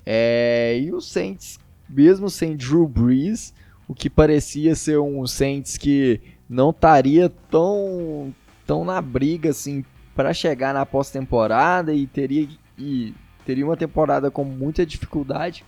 [0.06, 3.54] É, e o Saints, mesmo sem Drew Brees,
[3.88, 8.34] o que parecia ser um Saints que não estaria tão
[8.66, 9.84] tão na briga assim
[10.16, 12.48] para chegar na pós-temporada e teria
[12.78, 13.14] e
[13.46, 15.66] teria uma temporada com muita dificuldade.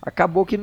[0.00, 0.58] Acabou que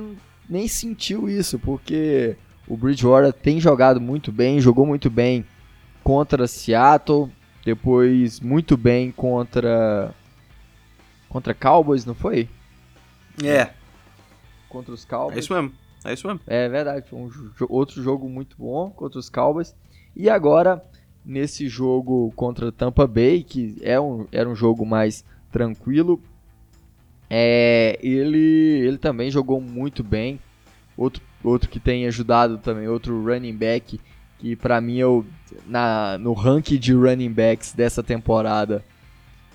[0.49, 2.35] nem sentiu isso, porque
[2.67, 5.45] o Bridgewater tem jogado muito bem, jogou muito bem
[6.03, 7.31] contra Seattle,
[7.65, 10.13] depois muito bem contra
[11.29, 12.47] contra Cowboys, não foi?
[13.43, 13.71] É.
[14.69, 15.37] Contra os Cowboys.
[15.37, 15.71] É isso mesmo.
[16.05, 16.41] É isso mesmo.
[16.45, 17.31] É verdade, foi um
[17.69, 19.75] outro jogo muito bom contra os Cowboys.
[20.15, 20.83] E agora
[21.25, 26.21] nesse jogo contra Tampa Bay, que é um, era um jogo mais tranquilo,
[27.35, 30.39] é, ele, ele também jogou muito bem.
[30.95, 33.99] Outro, outro que tem ajudado também, outro running back,
[34.37, 35.25] que para mim é o,
[35.65, 38.85] na, no ranking de running backs dessa temporada,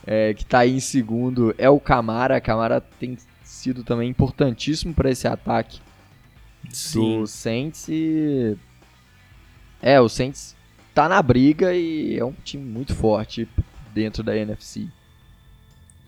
[0.05, 2.41] é, que está aí em segundo, é o Camara.
[2.41, 5.81] Camara tem sido também importantíssimo para esse ataque
[6.71, 7.21] Sim.
[7.21, 7.87] do Saints.
[7.88, 8.57] E...
[9.81, 10.57] É, o Saints
[10.93, 13.49] tá na briga e é um time muito forte
[13.95, 14.88] dentro da NFC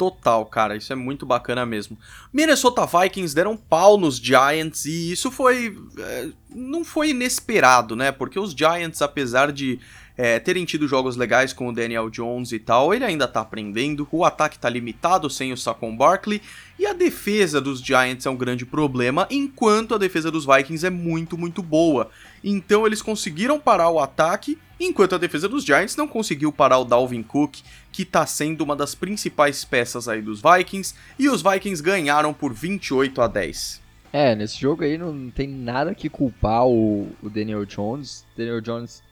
[0.00, 0.78] total, cara.
[0.78, 1.98] Isso é muito bacana mesmo.
[2.32, 5.76] Minnesota Vikings deram pau nos Giants e isso foi.
[5.98, 8.10] É, não foi inesperado, né?
[8.10, 9.78] Porque os Giants, apesar de
[10.22, 14.06] é, terem tido jogos legais com o Daniel Jones e tal, ele ainda tá aprendendo.
[14.12, 16.42] O ataque tá limitado sem o Saquon Barkley
[16.78, 20.90] e a defesa dos Giants é um grande problema, enquanto a defesa dos Vikings é
[20.90, 22.10] muito, muito boa.
[22.44, 26.84] Então eles conseguiram parar o ataque enquanto a defesa dos Giants não conseguiu parar o
[26.84, 27.56] Dalvin Cook,
[27.90, 32.52] que está sendo uma das principais peças aí dos Vikings, e os Vikings ganharam por
[32.52, 33.80] 28 a 10.
[34.12, 38.26] É, nesse jogo aí não tem nada que culpar o, o Daniel Jones.
[38.36, 39.02] Daniel Jones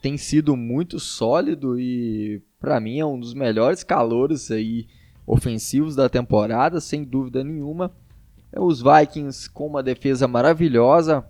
[0.00, 4.86] tem sido muito sólido e para mim é um dos melhores calouros aí
[5.26, 7.92] ofensivos da temporada, sem dúvida nenhuma.
[8.56, 11.24] Os Vikings com uma defesa maravilhosa,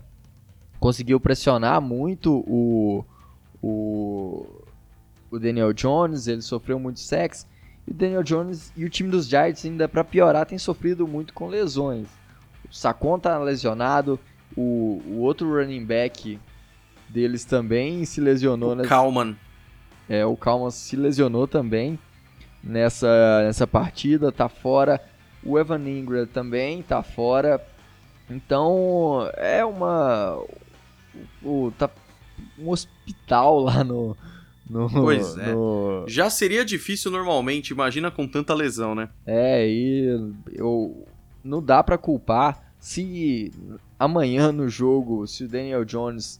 [0.78, 3.04] conseguiu pressionar muito o,
[3.60, 4.46] o,
[5.30, 7.46] o Daniel Jones, ele sofreu muito sexo.
[7.86, 11.34] E o Daniel Jones e o time dos Giants, ainda para piorar, tem sofrido muito
[11.34, 12.06] com lesões.
[12.70, 14.20] O Sacon tá lesionado,
[14.56, 16.38] o, o outro running back
[17.08, 18.72] deles também se lesionou.
[18.72, 18.88] O nessa...
[18.88, 19.36] Kalman.
[20.08, 21.98] É, o Kalman se lesionou também
[22.62, 25.00] nessa, nessa partida, tá fora.
[25.44, 27.64] O Evan Ingram também tá fora.
[28.28, 30.38] Então, é uma...
[31.42, 31.90] O, tá
[32.58, 34.16] um hospital lá no...
[34.68, 35.52] No, pois é.
[35.52, 36.04] No...
[36.06, 39.08] Já seria difícil normalmente, imagina com tanta lesão, né?
[39.26, 41.06] É, e eu,
[41.42, 43.50] não dá para culpar se
[43.98, 46.38] amanhã no jogo, se o Daniel Jones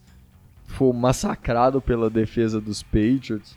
[0.69, 3.57] for massacrado pela defesa dos Patriots,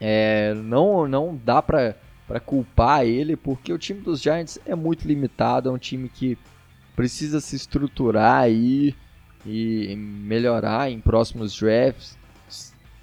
[0.00, 1.94] é, não, não dá pra,
[2.26, 6.36] pra culpar ele, porque o time dos Giants é muito limitado, é um time que
[6.96, 8.94] precisa se estruturar aí
[9.46, 12.16] e melhorar em próximos drafts.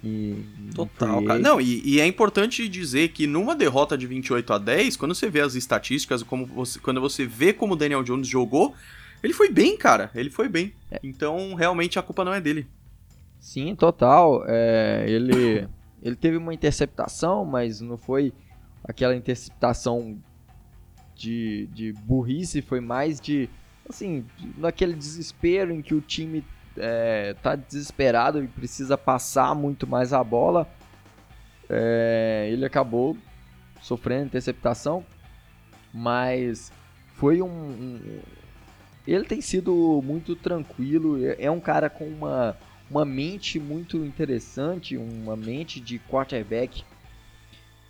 [0.04, 1.38] E, Total, cara.
[1.38, 5.30] Não, e, e, é importante dizer que numa derrota de 28 a 10, quando você
[5.30, 8.74] vê as estatísticas, como você, quando você vê como o Daniel Jones jogou,
[9.22, 10.10] ele foi bem, cara.
[10.12, 10.72] Ele foi bem.
[10.90, 10.98] É.
[11.04, 12.66] Então, realmente, a culpa não é dele.
[13.42, 14.44] Sim, total.
[14.46, 15.68] É, ele,
[16.00, 18.32] ele teve uma interceptação, mas não foi
[18.84, 20.16] aquela interceptação
[21.16, 23.50] de, de burrice, foi mais de,
[23.88, 24.24] assim,
[24.56, 26.44] naquele desespero em que o time
[26.76, 30.68] é, tá desesperado e precisa passar muito mais a bola.
[31.68, 33.16] É, ele acabou
[33.80, 35.04] sofrendo interceptação,
[35.92, 36.70] mas
[37.14, 38.20] foi um, um
[39.04, 42.56] ele tem sido muito tranquilo, é, é um cara com uma,
[42.92, 46.84] uma mente muito interessante, uma mente de quarterback.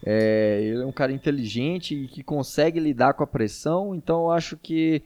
[0.04, 4.30] É, ele é um cara inteligente e que consegue lidar com a pressão, então eu
[4.30, 5.02] acho que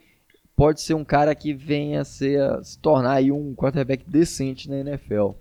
[0.55, 5.31] pode ser um cara que venha ser, se tornar aí um quarterback decente na NFL.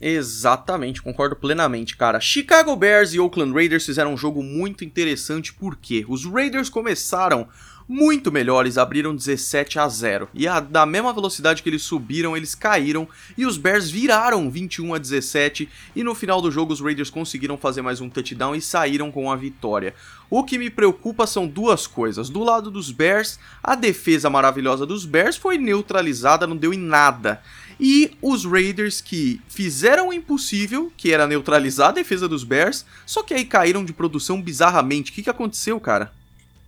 [0.00, 2.20] Exatamente, concordo plenamente, cara.
[2.20, 7.48] Chicago Bears e Oakland Raiders fizeram um jogo muito interessante porque os Raiders começaram
[7.88, 10.28] muito melhores, abriram 17 a 0.
[10.32, 14.94] E a, da mesma velocidade que eles subiram, eles caíram e os Bears viraram 21
[14.94, 18.60] a 17 e no final do jogo os Raiders conseguiram fazer mais um touchdown e
[18.60, 19.94] saíram com a vitória.
[20.30, 22.28] O que me preocupa são duas coisas.
[22.28, 27.42] Do lado dos Bears, a defesa maravilhosa dos Bears foi neutralizada, não deu em nada.
[27.78, 33.22] E os Raiders que fizeram o impossível, que era neutralizar a defesa dos Bears, só
[33.22, 35.10] que aí caíram de produção bizarramente.
[35.10, 36.12] O que, que aconteceu, cara?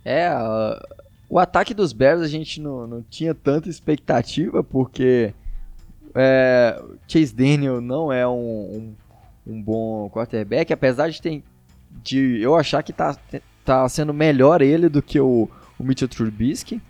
[0.03, 0.29] É,
[1.29, 5.33] o ataque dos Bears a gente não, não tinha tanta expectativa, porque
[6.15, 8.95] é, Chase Daniel não é um,
[9.45, 11.43] um, um, bom quarterback, apesar de, ter,
[12.03, 13.17] de eu achar que tá,
[13.65, 16.81] tá sendo melhor ele do que o, o Mitchell Trubisky.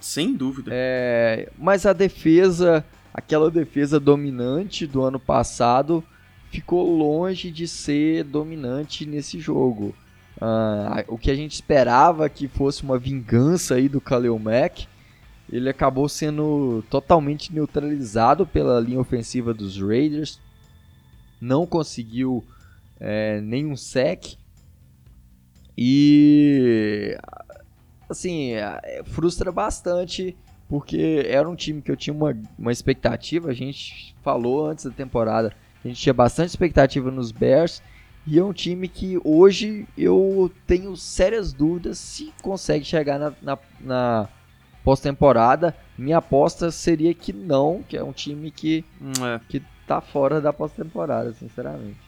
[0.00, 0.70] Sem dúvida.
[0.72, 6.04] É, mas a defesa, aquela defesa dominante do ano passado,
[6.50, 9.94] ficou longe de ser dominante nesse jogo.
[10.36, 14.86] Uh, o que a gente esperava que fosse uma vingança aí do Khalil Mack,
[15.50, 20.40] ele acabou sendo totalmente neutralizado pela linha ofensiva dos Raiders.
[21.40, 22.44] Não conseguiu
[23.00, 24.36] é, nenhum sec.
[25.76, 27.16] E
[28.08, 30.36] assim, é, frustra bastante
[30.68, 33.50] porque era um time que eu tinha uma, uma expectativa.
[33.50, 37.82] A gente falou antes da temporada, a gente tinha bastante expectativa nos Bears
[38.26, 43.58] e é um time que hoje eu tenho sérias dúvidas se consegue chegar na, na,
[43.80, 44.28] na
[44.82, 45.76] pós-temporada.
[45.96, 48.84] Minha aposta seria que não, que é um time que,
[49.22, 49.40] é.
[49.48, 52.05] que tá fora da pós-temporada, sinceramente.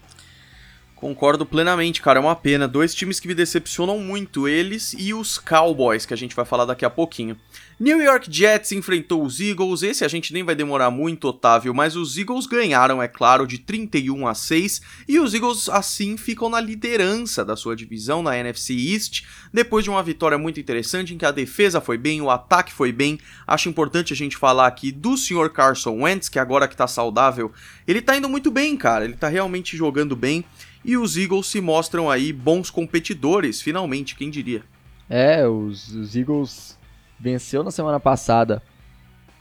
[0.99, 2.19] Concordo plenamente, cara.
[2.19, 2.67] É uma pena.
[2.67, 6.65] Dois times que me decepcionam muito, eles e os Cowboys, que a gente vai falar
[6.65, 7.37] daqui a pouquinho.
[7.79, 9.85] New York Jets enfrentou os Eagles.
[9.85, 13.59] Esse a gente nem vai demorar muito, Otávio, mas os Eagles ganharam, é claro, de
[13.59, 18.75] 31 a 6 e os Eagles assim ficam na liderança da sua divisão na NFC
[18.75, 19.23] East,
[19.55, 22.91] depois de uma vitória muito interessante em que a defesa foi bem, o ataque foi
[22.91, 23.21] bem.
[23.47, 25.49] Acho importante a gente falar aqui do Sr.
[25.51, 27.53] Carson Wentz, que agora que tá saudável,
[27.87, 29.05] ele tá indo muito bem, cara.
[29.05, 30.45] Ele tá realmente jogando bem
[30.85, 34.62] e os Eagles se mostram aí bons competidores, finalmente, quem diria.
[35.09, 36.79] É, os, os Eagles
[37.19, 38.62] venceu na semana passada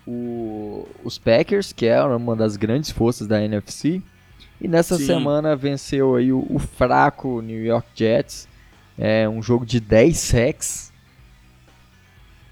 [0.07, 4.01] o, os Packers, que é uma das grandes forças da NFC,
[4.59, 5.05] e nessa Sim.
[5.05, 8.47] semana venceu aí o, o, fraco New York Jets,
[8.97, 10.93] é um jogo de 10 sacks.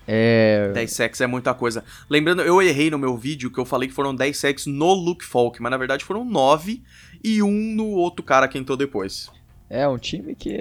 [0.07, 0.71] É...
[0.73, 1.83] 10 sacks é muita coisa.
[2.07, 5.25] Lembrando, eu errei no meu vídeo que eu falei que foram 10 sacks no Luke
[5.25, 6.83] Falk, mas na verdade foram 9
[7.25, 9.31] e um no outro cara que entrou depois.
[9.67, 10.55] É, um time que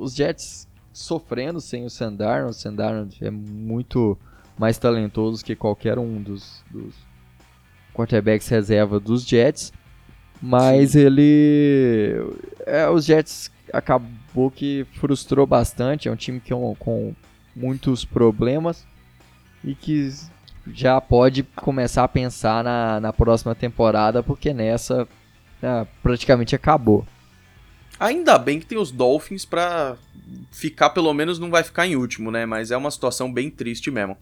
[0.00, 2.50] os Jets sofrendo sem o Sandarno.
[2.50, 4.16] O Sandarno é muito
[4.56, 6.94] mais talentoso que qualquer um dos, dos
[7.92, 9.72] quarterbacks reserva dos Jets.
[10.40, 11.00] Mas Sim.
[11.00, 12.32] ele.
[12.64, 16.06] É, os Jets acabou que frustrou bastante.
[16.06, 17.14] É um time que, com, com
[17.56, 18.86] muitos problemas
[19.64, 20.08] e que
[20.72, 25.08] já pode começar a pensar na, na próxima temporada, porque nessa
[25.62, 27.06] né, praticamente acabou.
[27.98, 29.96] Ainda bem que tem os Dolphins para
[30.50, 32.44] ficar, pelo menos não vai ficar em último, né?
[32.44, 34.16] Mas é uma situação bem triste mesmo.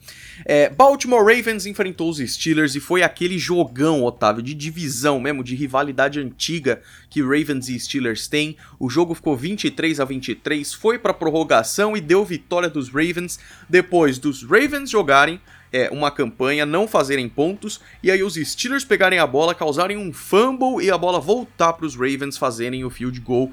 [0.45, 5.55] É, Baltimore Ravens enfrentou os Steelers e foi aquele jogão, Otávio, de divisão mesmo, de
[5.55, 8.57] rivalidade antiga que Ravens e Steelers têm.
[8.79, 14.19] O jogo ficou 23 a 23, foi para prorrogação e deu vitória dos Ravens depois
[14.19, 15.41] dos Ravens jogarem
[15.73, 20.13] é, uma campanha, não fazerem pontos, e aí os Steelers pegarem a bola, causarem um
[20.13, 23.53] fumble e a bola voltar para os Ravens fazerem o field goal.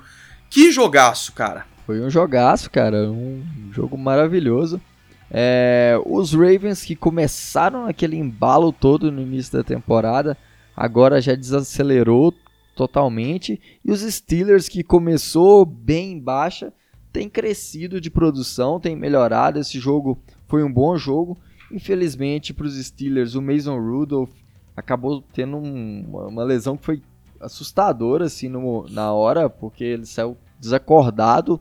[0.49, 1.65] Que jogaço, cara!
[1.85, 4.81] Foi um jogaço, cara, um jogo maravilhoso.
[5.29, 10.37] É, os Ravens que começaram aquele embalo todo no início da temporada,
[10.75, 12.33] agora já desacelerou
[12.75, 13.59] totalmente.
[13.83, 16.71] E os Steelers que começou bem baixa,
[17.11, 19.59] tem crescido de produção, tem melhorado.
[19.59, 21.37] Esse jogo foi um bom jogo.
[21.71, 24.31] Infelizmente, para os Steelers, o Mason Rudolph
[24.75, 27.01] acabou tendo um, uma lesão que foi
[27.39, 31.59] assustadora assim, no, na hora, porque ele saiu desacordado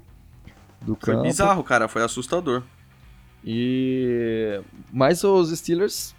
[0.80, 1.18] do foi campo.
[1.20, 2.62] Foi bizarro, cara, foi assustador.
[3.44, 4.60] E
[4.92, 6.14] mas os Steelers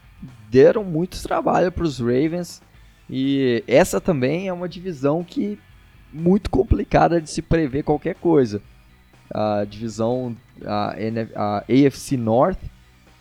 [0.50, 2.62] deram muito trabalho para os Ravens
[3.10, 5.60] e essa também é uma divisão que
[6.12, 8.62] muito complicada de se prever qualquer coisa.
[9.30, 10.96] A divisão a,
[11.36, 12.60] a AFC North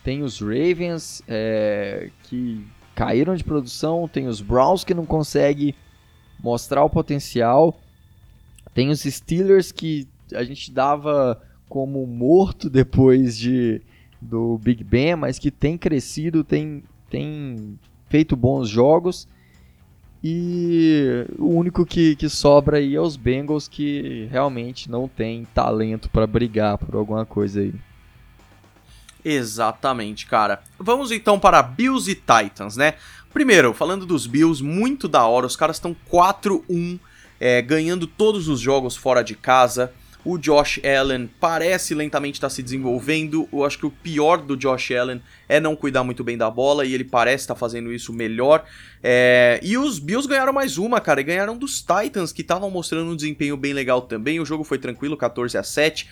[0.07, 2.65] tem os Ravens é, que
[2.95, 5.75] caíram de produção, tem os Browns que não conseguem
[6.41, 7.77] mostrar o potencial,
[8.73, 13.81] tem os Steelers que a gente dava como morto depois de
[14.21, 19.27] do Big Ben, mas que tem crescido, tem, tem feito bons jogos.
[20.23, 26.09] E o único que, que sobra aí é os Bengals que realmente não tem talento
[26.09, 27.73] para brigar por alguma coisa aí.
[29.29, 30.61] Exatamente, cara.
[30.79, 32.93] Vamos então para Bills e Titans, né?
[33.33, 35.45] Primeiro, falando dos Bills, muito da hora.
[35.45, 36.97] Os caras estão 4-1,
[37.37, 39.91] é, ganhando todos os jogos fora de casa.
[40.23, 43.49] O Josh Allen parece lentamente estar tá se desenvolvendo.
[43.51, 46.85] Eu acho que o pior do Josh Allen é não cuidar muito bem da bola
[46.85, 48.63] e ele parece estar tá fazendo isso melhor.
[49.03, 49.59] É...
[49.61, 53.15] E os Bills ganharam mais uma, cara, e ganharam dos Titans, que estavam mostrando um
[53.15, 54.39] desempenho bem legal também.
[54.39, 56.07] O jogo foi tranquilo, 14 a 7.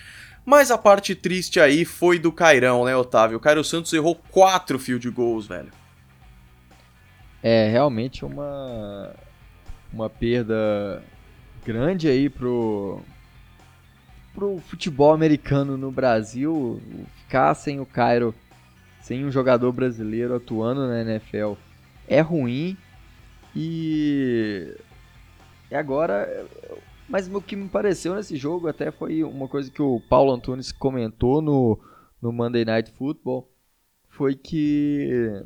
[0.46, 3.36] Mas a parte triste aí foi do Cairão, né, Otávio?
[3.36, 5.72] O Cairo Santos errou quatro field goals, velho.
[7.42, 9.12] É, realmente uma
[9.92, 11.02] uma perda
[11.64, 13.00] grande aí pro
[14.32, 16.80] pro futebol americano no Brasil,
[17.16, 18.34] ficar sem o Cairo,
[19.00, 21.54] sem um jogador brasileiro atuando na NFL
[22.06, 22.76] é ruim.
[23.54, 24.76] E
[25.72, 26.46] agora
[27.08, 30.72] mas o que me pareceu nesse jogo até foi uma coisa que o Paulo Antunes
[30.72, 31.78] comentou no,
[32.20, 33.48] no Monday Night Football.
[34.08, 35.42] Foi que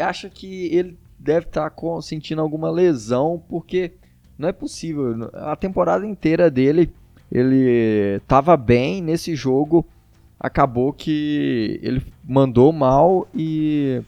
[0.00, 3.92] acha que ele deve estar tá sentindo alguma lesão, porque
[4.38, 5.30] não é possível.
[5.34, 6.92] A temporada inteira dele,
[7.30, 9.86] ele estava bem nesse jogo.
[10.38, 14.02] Acabou que ele mandou mal e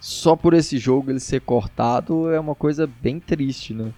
[0.00, 3.92] só por esse jogo ele ser cortado é uma coisa bem triste, né?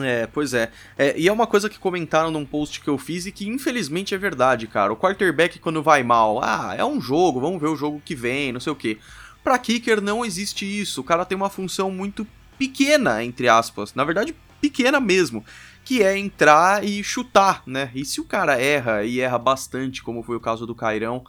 [0.00, 0.70] É, pois é.
[0.96, 1.18] é.
[1.18, 4.18] E é uma coisa que comentaram num post que eu fiz e que infelizmente é
[4.18, 4.92] verdade, cara.
[4.92, 8.52] O quarterback quando vai mal, ah, é um jogo, vamos ver o jogo que vem,
[8.52, 8.98] não sei o que.
[9.42, 11.00] Pra kicker não existe isso.
[11.00, 13.92] O cara tem uma função muito pequena, entre aspas.
[13.94, 15.44] Na verdade, pequena mesmo.
[15.84, 17.90] Que é entrar e chutar, né?
[17.92, 21.24] E se o cara erra, e erra bastante, como foi o caso do Cairão,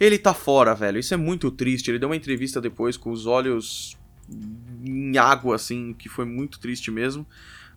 [0.00, 0.98] ele tá fora, velho.
[0.98, 1.92] Isso é muito triste.
[1.92, 3.96] Ele deu uma entrevista depois com os olhos
[4.84, 7.24] em água, assim, que foi muito triste mesmo.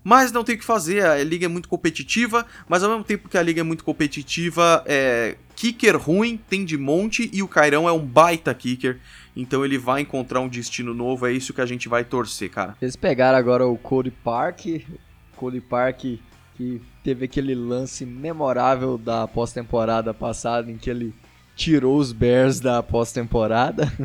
[0.03, 3.27] Mas não tem o que fazer, a liga é muito competitiva, mas ao mesmo tempo
[3.27, 7.89] que a liga é muito competitiva, é kicker ruim tem de monte e o Cairão
[7.89, 8.99] é um baita kicker,
[9.35, 12.75] então ele vai encontrar um destino novo, é isso que a gente vai torcer, cara.
[12.81, 14.65] Eles pegaram agora o Cody Park,
[15.35, 16.19] Cody Park
[16.57, 21.13] que teve aquele lance memorável da pós-temporada passada em que ele
[21.55, 23.91] tirou os Bears da pós-temporada.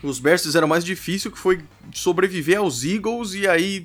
[0.00, 1.60] Os Bears fizeram mais difícil que foi
[1.92, 3.84] sobreviver aos Eagles e aí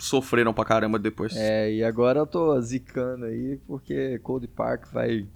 [0.00, 1.34] sofreram pra caramba depois.
[1.36, 5.26] É, e agora eu tô zicando aí porque Cold Park vai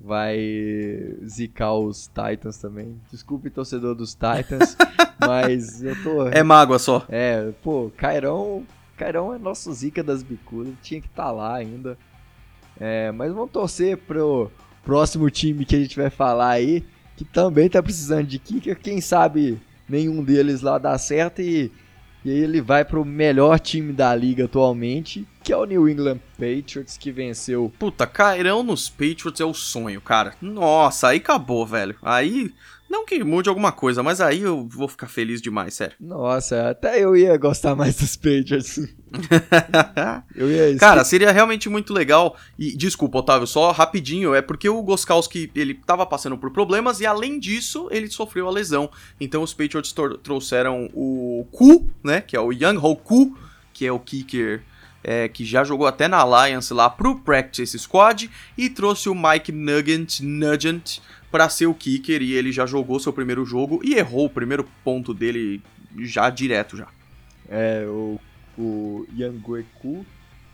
[0.00, 0.38] vai
[1.24, 2.98] zicar os Titans também.
[3.10, 4.76] Desculpe, torcedor dos Titans,
[5.20, 6.28] mas eu tô.
[6.28, 7.04] É mágoa só.
[7.08, 8.64] É, pô, Cairão.
[8.96, 11.96] Cairão é nosso zica das bicudas, tinha que estar tá lá ainda.
[12.78, 14.50] É, mas vamos torcer pro
[14.82, 16.84] próximo time que a gente vai falar aí,
[17.16, 18.78] que também tá precisando de kicker.
[18.78, 21.70] Quem sabe nenhum deles lá dá certo e,
[22.24, 26.20] e aí ele vai pro melhor time da liga atualmente, que é o New England
[26.38, 27.72] Patriots, que venceu.
[27.78, 30.34] Puta, Cairão nos Patriots é o sonho, cara.
[30.40, 31.96] Nossa, aí acabou, velho.
[32.02, 32.52] Aí
[32.90, 35.94] não que mude alguma coisa, mas aí eu vou ficar feliz demais, sério.
[36.00, 38.78] Nossa, até eu ia gostar mais dos Patriots.
[40.34, 42.36] eu ia Cara, seria realmente muito legal.
[42.58, 47.06] E desculpa, Otávio, só rapidinho, é porque o Goskowski, ele tava passando por problemas e
[47.06, 48.90] além disso, ele sofreu a lesão.
[49.20, 53.38] Então os Patriots trouxeram o Ku, né, que é o Young Ho Ku,
[53.72, 54.64] que é o kicker
[55.02, 59.52] é, que já jogou até na Alliance lá pro Practice Squad e trouxe o Mike
[59.52, 64.26] Nugent, Nugent para ser o kicker e ele já jogou seu primeiro jogo e errou
[64.26, 65.62] o primeiro ponto dele
[65.98, 66.88] já direto já.
[67.48, 68.20] É, o,
[68.58, 70.04] o Yangueku,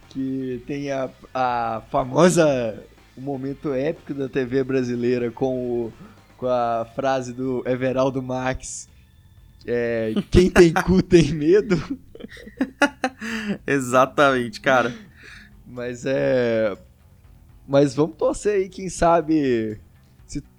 [0.09, 2.83] que tem a, a famosa,
[3.17, 5.93] o momento épico da TV brasileira com, o,
[6.37, 8.89] com a frase do Everaldo Max,
[9.67, 11.77] é, quem tem cu tem medo.
[13.66, 14.95] Exatamente, cara.
[15.66, 16.77] Mas é...
[17.68, 19.81] Mas vamos torcer aí, quem sabe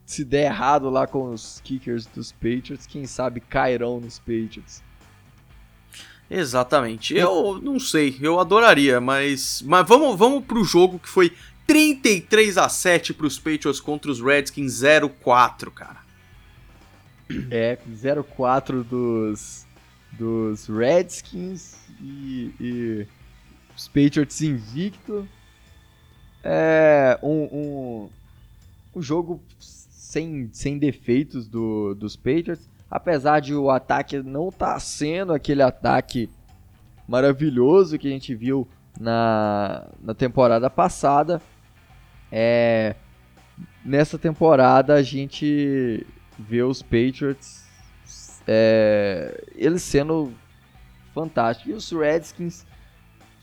[0.07, 4.81] se der errado lá com os kickers dos Patriots, quem sabe cairão nos Patriots.
[6.29, 7.13] Exatamente.
[7.13, 11.33] Eu não sei, eu adoraria, mas mas vamos vamos pro jogo que foi
[11.67, 16.07] 33 a 7 para os Patriots contra os Redskins 0-4, cara.
[17.51, 19.66] É, 0-4 dos
[20.11, 23.07] dos Redskins e, e
[23.75, 25.27] os Patriots invicto.
[26.43, 28.09] É um, um,
[28.95, 32.69] um jogo sem, sem defeitos do, dos Patriots.
[32.89, 36.29] Apesar de o ataque não estar tá sendo aquele ataque
[37.07, 38.67] maravilhoso que a gente viu
[38.99, 41.41] na, na temporada passada.
[42.31, 42.95] É,
[43.83, 46.05] nessa temporada a gente
[46.37, 47.66] vê os Patriots
[48.47, 50.31] é, eles sendo
[51.13, 51.71] fantásticos.
[51.71, 52.65] E os Redskins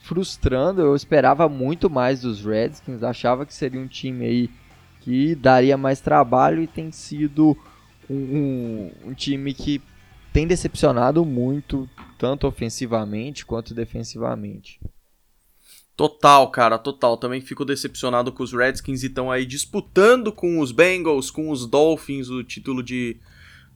[0.05, 0.81] frustrando.
[0.81, 3.03] Eu esperava muito mais dos Redskins.
[3.03, 4.49] Achava que seria um time aí
[5.01, 7.57] que daria mais trabalho e tem sido
[8.09, 9.81] um, um, um time que
[10.31, 14.79] tem decepcionado muito, tanto ofensivamente quanto defensivamente.
[15.95, 17.17] Total, cara, total.
[17.17, 21.65] Também fico decepcionado com os Redskins e estão aí disputando com os Bengals, com os
[21.65, 23.17] Dolphins, o título de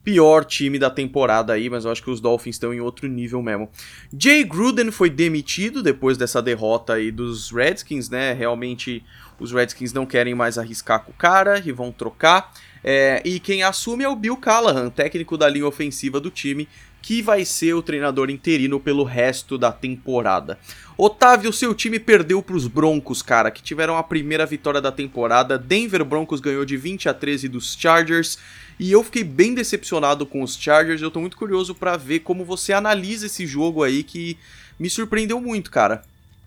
[0.02, 3.42] pior time da temporada aí, mas eu acho que os Dolphins estão em outro nível
[3.42, 3.68] mesmo.
[4.16, 8.32] Jay Gruden foi demitido depois dessa derrota aí dos Redskins, né?
[8.32, 9.04] Realmente
[9.38, 12.52] os Redskins não querem mais arriscar com o cara e vão trocar.
[12.82, 16.66] É, e quem assume é o Bill Callahan, técnico da linha ofensiva do time,
[17.02, 20.58] que vai ser o treinador interino pelo resto da temporada.
[20.96, 25.58] Otávio, seu time perdeu para os Broncos, cara, que tiveram a primeira vitória da temporada.
[25.58, 28.38] Denver Broncos ganhou de 20 a 13 dos Chargers.
[28.78, 31.00] E eu fiquei bem decepcionado com os Chargers.
[31.00, 34.36] Eu tô muito curioso para ver como você analisa esse jogo aí que
[34.78, 36.02] me surpreendeu muito, cara.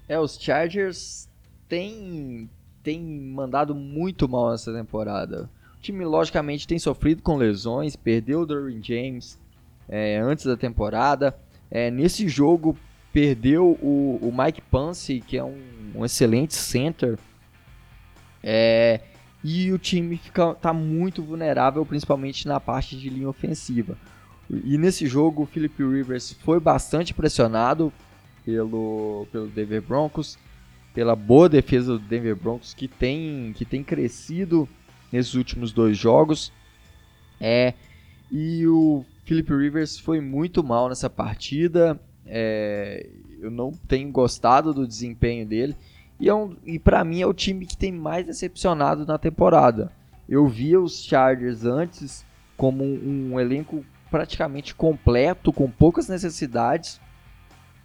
[0.07, 1.27] É, os Chargers
[1.67, 2.49] têm
[2.83, 5.49] tem mandado muito mal nessa temporada.
[5.77, 9.39] O time, logicamente, tem sofrido com lesões, perdeu o Derwin James
[9.87, 11.35] é, antes da temporada.
[11.69, 12.77] É, nesse jogo,
[13.11, 15.61] perdeu o, o Mike Pance, que é um,
[15.95, 17.17] um excelente center.
[18.43, 18.99] É,
[19.43, 23.97] e o time fica, tá muito vulnerável, principalmente na parte de linha ofensiva.
[24.49, 27.91] E nesse jogo, o Philip Rivers foi bastante pressionado
[28.45, 30.37] pelo, pelo Denver Broncos
[30.93, 34.69] pela boa defesa do Denver Broncos que tem, que tem crescido
[35.11, 36.51] nesses últimos dois jogos.
[37.41, 37.73] É,
[38.31, 41.99] e o Philip Rivers foi muito mal nessa partida.
[42.25, 43.09] É,
[43.39, 45.75] eu não tenho gostado do desempenho dele.
[46.19, 49.91] E, é um, e para mim é o time que tem mais decepcionado na temporada.
[50.27, 56.99] Eu via os Chargers antes como um, um elenco praticamente completo, com poucas necessidades.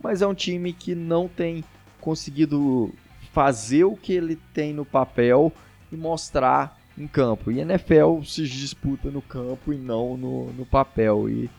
[0.01, 1.65] Mas é um time que não tem
[2.01, 2.93] conseguido
[3.33, 5.53] fazer o que ele tem no papel
[5.91, 7.51] e mostrar em campo.
[7.51, 11.29] E NFL se disputa no campo e não no, no papel.
[11.29, 11.51] E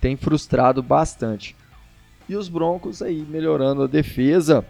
[0.00, 1.56] tem frustrado bastante.
[2.28, 4.64] E os Broncos aí melhorando a defesa.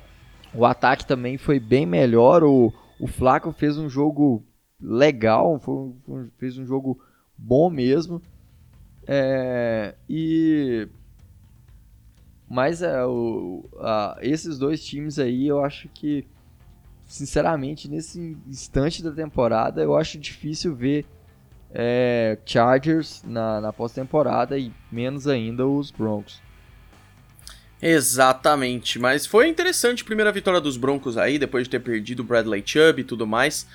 [0.55, 2.43] O ataque também foi bem melhor.
[2.43, 4.43] O, o Flaco fez um jogo
[4.81, 5.93] legal, foi,
[6.39, 7.01] fez um jogo
[7.37, 8.23] bom mesmo.
[9.07, 10.89] É, e
[12.49, 16.25] mas é, o, a, esses dois times aí, eu acho que,
[17.09, 21.07] sinceramente, nesse instante da temporada, eu acho difícil ver
[21.73, 26.41] é, Chargers na, na pós-temporada e menos ainda os Broncos.
[27.81, 32.25] Exatamente, mas foi interessante a primeira vitória dos Broncos aí, depois de ter perdido o
[32.25, 33.67] Bradley Chubb e tudo mais.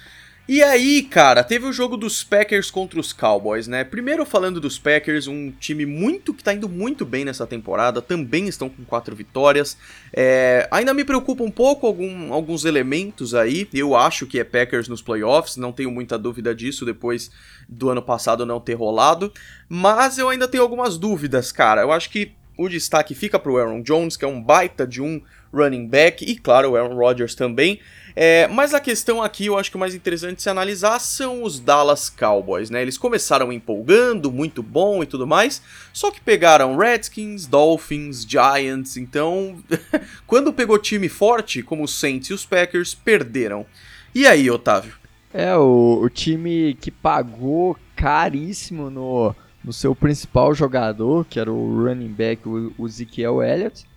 [0.45, 3.85] E aí, cara, teve o jogo dos Packers contra os Cowboys, né?
[3.85, 8.49] Primeiro falando dos Packers, um time muito que tá indo muito bem nessa temporada, também
[8.49, 9.77] estão com quatro vitórias.
[10.11, 13.69] É, ainda me preocupa um pouco algum, alguns elementos aí.
[13.73, 17.31] Eu acho que é Packers nos playoffs, não tenho muita dúvida disso depois
[17.69, 19.31] do ano passado não ter rolado.
[19.69, 21.83] Mas eu ainda tenho algumas dúvidas, cara.
[21.83, 25.21] Eu acho que o destaque fica pro Aaron Jones, que é um baita de um
[25.53, 27.79] running back, e claro, o Aaron Rodgers também.
[28.15, 31.43] É, mas a questão aqui, eu acho que o mais interessante de se analisar são
[31.43, 32.81] os Dallas Cowboys, né?
[32.81, 35.61] Eles começaram empolgando, muito bom e tudo mais,
[35.91, 39.57] só que pegaram Redskins, Dolphins, Giants, então
[40.27, 43.65] quando pegou time forte, como os Saints e os Packers, perderam.
[44.13, 44.93] E aí, Otávio?
[45.33, 51.83] É, o, o time que pagou caríssimo no, no seu principal jogador, que era o
[51.83, 53.87] running back, o, o Ezekiel Elliott,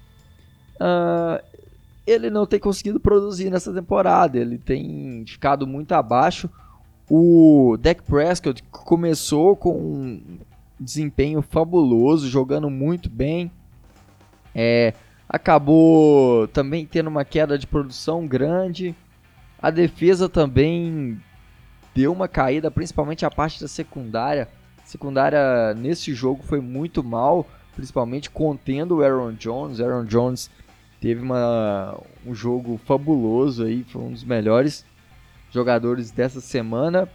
[0.77, 1.43] uh,
[2.07, 4.39] ele não tem conseguido produzir nessa temporada.
[4.39, 6.49] Ele tem ficado muito abaixo.
[7.11, 10.39] O Dak Prescott começou com um
[10.79, 13.51] desempenho fabuloso, jogando muito bem.
[14.55, 14.95] É,
[15.29, 18.95] acabou também tendo uma queda de produção grande.
[19.61, 21.21] A defesa também
[21.95, 24.49] deu uma caída, principalmente a parte da secundária.
[24.83, 29.81] A secundária nesse jogo foi muito mal, principalmente contendo o Aaron Jones.
[29.81, 30.51] Aaron Jones
[31.07, 31.97] teve uma,
[32.27, 34.85] um jogo fabuloso aí, foi um dos melhores
[35.53, 37.09] jogadores dessa semana.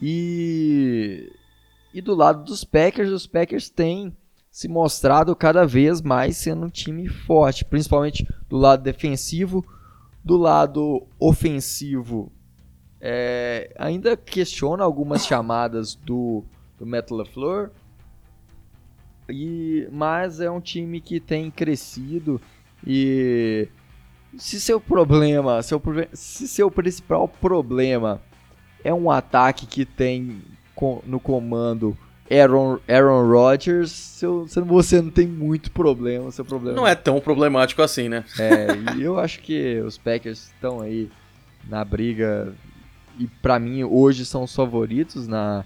[0.00, 1.30] E,
[1.92, 4.16] e do lado dos Packers, os Packers têm
[4.50, 9.62] se mostrado cada vez mais sendo um time forte, principalmente do lado defensivo,
[10.24, 12.32] do lado ofensivo.
[13.02, 16.42] É, ainda questiona algumas chamadas do,
[16.78, 17.70] do Matt LaFleur,
[19.30, 22.40] e, mas é um time que tem crescido
[22.86, 23.68] e
[24.36, 28.20] se seu problema, seu, se seu principal problema
[28.84, 30.40] é um ataque que tem
[31.04, 31.96] no comando
[32.30, 36.30] Aaron, Aaron Rodgers, seu, você não tem muito problema.
[36.30, 38.24] Seu problema não é tão problemático assim, né?
[38.38, 41.10] É, e eu acho que os Packers estão aí
[41.68, 42.54] na briga
[43.18, 45.64] e para mim hoje são os favoritos na,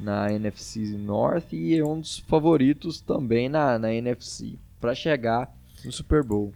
[0.00, 5.50] na NFC North e é um dos favoritos também na, na NFC para chegar
[5.84, 6.52] no Super Bowl.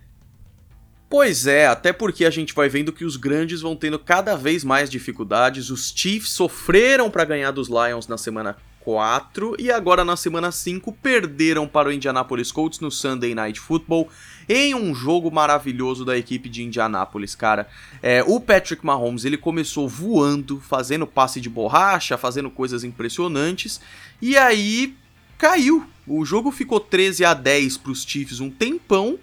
[1.08, 4.62] Pois é, até porque a gente vai vendo que os grandes vão tendo cada vez
[4.62, 5.68] mais dificuldades.
[5.68, 10.92] Os Chiefs sofreram para ganhar dos Lions na semana 4 e agora na semana 5
[10.92, 14.08] perderam para o Indianapolis Colts no Sunday Night Football
[14.48, 17.68] em um jogo maravilhoso da equipe de Indianápolis, cara.
[18.02, 23.80] É, o Patrick Mahomes ele começou voando, fazendo passe de borracha, fazendo coisas impressionantes
[24.20, 24.96] e aí
[25.38, 25.86] caiu.
[26.06, 29.18] O jogo ficou 13 a 10 para os Chiefs um tempão.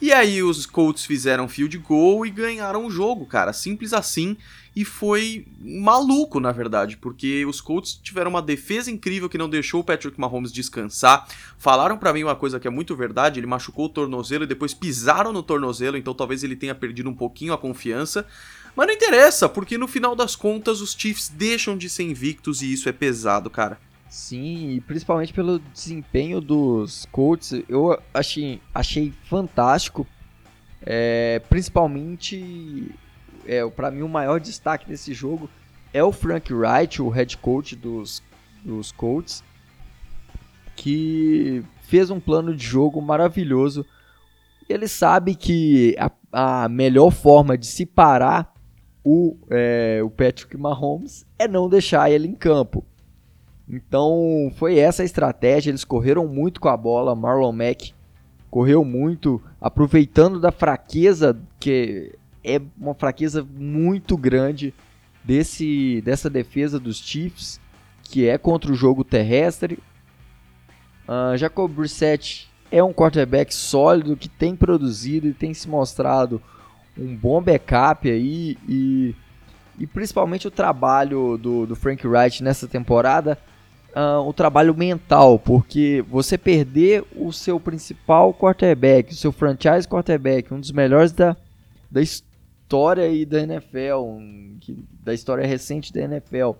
[0.00, 3.52] E aí os Colts fizeram field goal e ganharam o jogo, cara.
[3.52, 4.36] Simples assim
[4.76, 9.80] e foi maluco, na verdade, porque os Colts tiveram uma defesa incrível que não deixou
[9.80, 11.28] o Patrick Mahomes descansar.
[11.56, 14.74] Falaram para mim uma coisa que é muito verdade, ele machucou o tornozelo e depois
[14.74, 18.26] pisaram no tornozelo, então talvez ele tenha perdido um pouquinho a confiança.
[18.74, 22.72] Mas não interessa, porque no final das contas os Chiefs deixam de ser invictos e
[22.72, 23.78] isso é pesado, cara.
[24.08, 30.06] Sim, e principalmente pelo desempenho dos Colts, eu achei, achei fantástico.
[30.86, 32.90] É, principalmente
[33.46, 35.48] é, para mim o maior destaque desse jogo
[35.92, 38.22] é o Frank Wright, o head coach dos,
[38.64, 39.44] dos Colts,
[40.74, 43.86] que fez um plano de jogo maravilhoso.
[44.68, 46.10] Ele sabe que a,
[46.64, 48.52] a melhor forma de se parar
[49.04, 52.84] o, é, o Patrick Mahomes é não deixar ele em campo.
[53.68, 55.70] Então foi essa a estratégia.
[55.70, 57.14] Eles correram muito com a bola.
[57.14, 57.94] Marlon Mack
[58.50, 62.14] correu muito, aproveitando da fraqueza que
[62.44, 64.74] é uma fraqueza muito grande
[65.24, 67.58] desse, dessa defesa dos Chiefs,
[68.02, 69.78] que é contra o jogo terrestre.
[71.08, 76.40] Uh, Jacob Brissett é um quarterback sólido que tem produzido e tem se mostrado
[76.96, 79.14] um bom backup aí e,
[79.78, 83.38] e principalmente o trabalho do, do Frank Wright nessa temporada,
[83.94, 90.52] uh, o trabalho mental, porque você perder o seu principal quarterback, o seu franchise quarterback,
[90.52, 91.36] um dos melhores da,
[91.90, 92.33] da história
[92.64, 96.52] história aí da NFL, um, que, da história recente da NFL.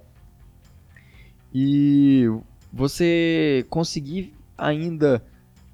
[1.53, 2.29] E
[2.71, 5.25] você conseguir ainda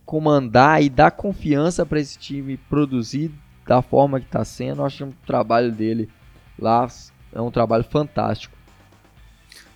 [0.07, 3.33] comandar e dar confiança para esse time produzir
[3.67, 6.09] da forma que está sendo, acho um trabalho dele
[6.59, 6.87] lá
[7.33, 8.57] é um trabalho fantástico.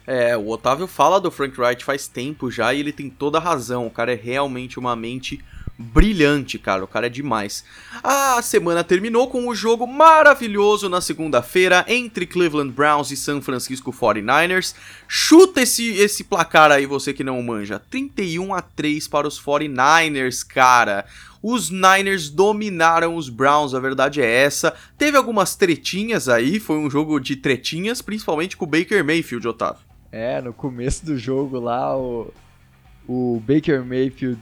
[0.06, 3.40] É, o Otávio fala do Frank Wright faz tempo já e ele tem toda a
[3.40, 3.86] razão.
[3.86, 5.42] O cara é realmente uma mente
[5.78, 6.84] brilhante, cara.
[6.84, 7.64] O cara é demais.
[8.02, 13.40] A semana terminou com o um jogo maravilhoso na segunda-feira entre Cleveland Browns e San
[13.40, 14.74] Francisco 49ers.
[15.08, 17.78] Chuta esse, esse placar aí, você que não manja.
[17.90, 21.04] 31 a 3 para os 49ers, cara.
[21.42, 24.74] Os Niners dominaram os Browns, a verdade é essa.
[24.96, 29.82] Teve algumas tretinhas aí, foi um jogo de tretinhas, principalmente com o Baker Mayfield, Otávio.
[30.10, 32.32] É, no começo do jogo lá, o,
[33.06, 34.40] o Baker Mayfield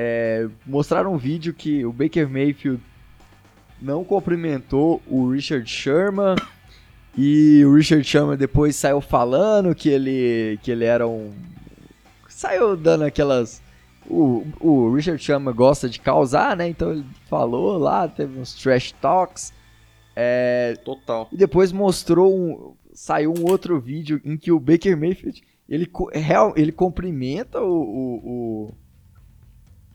[0.00, 2.80] é, mostraram um vídeo que o Baker Mayfield
[3.82, 6.36] não cumprimentou o Richard Sherman
[7.16, 11.32] e o Richard Sherman depois saiu falando que ele que ele era um
[12.28, 13.60] saiu dando aquelas
[14.08, 16.68] o, o Richard Sherman gosta de causar, né?
[16.68, 19.52] Então ele falou lá, teve uns trash talks.
[20.16, 21.28] É, Total.
[21.30, 25.90] E depois mostrou um, saiu um outro vídeo em que o Baker Mayfield ele,
[26.56, 28.74] ele cumprimenta o, o, o,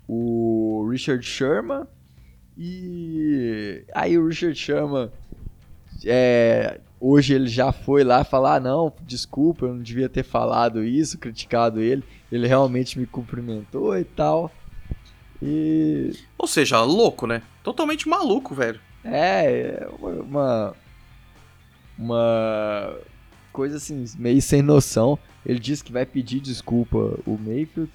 [0.07, 1.85] o Richard Sherman
[2.57, 5.09] e aí o Richard Sherman
[6.05, 10.83] é, hoje ele já foi lá falar, ah, não, desculpa, eu não devia ter falado
[10.83, 12.03] isso, criticado ele.
[12.31, 14.49] Ele realmente me cumprimentou e tal.
[15.41, 16.11] E.
[16.37, 17.41] Ou seja, louco, né?
[17.61, 18.79] Totalmente maluco, velho.
[19.03, 20.73] É, uma.
[21.95, 22.97] Uma
[23.51, 25.19] coisa assim, meio sem noção.
[25.45, 27.91] Ele disse que vai pedir desculpa o Mayfield.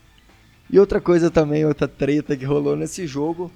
[0.71, 3.51] E outra coisa também, outra treta que rolou nesse jogo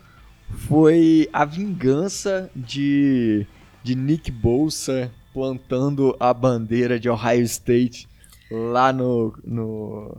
[0.68, 3.46] foi a vingança de,
[3.82, 8.08] de Nick Bolsa plantando a bandeira de Ohio State
[8.50, 10.18] lá no, no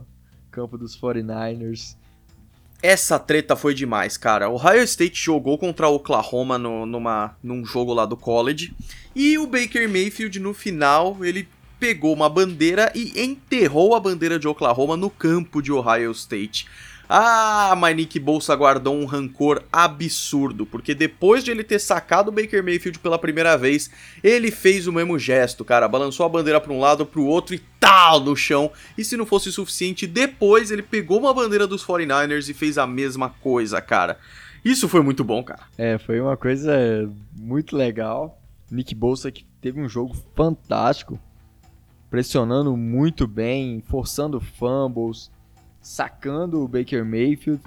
[0.50, 1.96] campo dos 49ers.
[2.82, 4.48] Essa treta foi demais, cara.
[4.48, 8.74] O Ohio State jogou contra o Oklahoma no, numa, num jogo lá do college.
[9.14, 11.48] E o Baker Mayfield, no final, ele
[11.84, 16.66] pegou uma bandeira e enterrou a bandeira de Oklahoma no campo de Ohio State.
[17.06, 22.32] Ah, mas Nick Bolsa guardou um rancor absurdo, porque depois de ele ter sacado o
[22.32, 23.90] Baker Mayfield pela primeira vez,
[24.22, 27.54] ele fez o mesmo gesto, cara, balançou a bandeira para um lado, para o outro
[27.54, 28.72] e tal no chão.
[28.96, 32.86] E se não fosse suficiente, depois ele pegou uma bandeira dos 49ers e fez a
[32.86, 34.18] mesma coisa, cara.
[34.64, 35.64] Isso foi muito bom, cara.
[35.76, 36.72] É, foi uma coisa
[37.36, 38.40] muito legal.
[38.70, 41.20] Nick Bolsa que teve um jogo fantástico,
[42.14, 45.32] pressionando muito bem, forçando fumbles,
[45.80, 47.60] sacando o Baker Mayfield.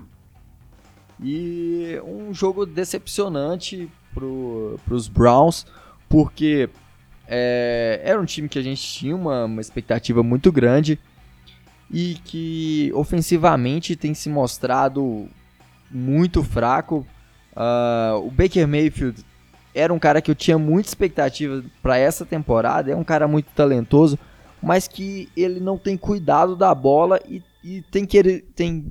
[1.21, 4.23] E um jogo decepcionante para
[4.95, 5.67] os Browns,
[6.07, 6.69] porque
[7.27, 10.97] é, era um time que a gente tinha uma, uma expectativa muito grande
[11.91, 15.27] e que ofensivamente tem se mostrado
[15.91, 17.05] muito fraco.
[17.51, 19.25] Uh, o Baker Mayfield
[19.75, 23.47] era um cara que eu tinha muita expectativa para essa temporada, é um cara muito
[23.53, 24.17] talentoso,
[24.61, 28.89] mas que ele não tem cuidado da bola e e tem que ele tem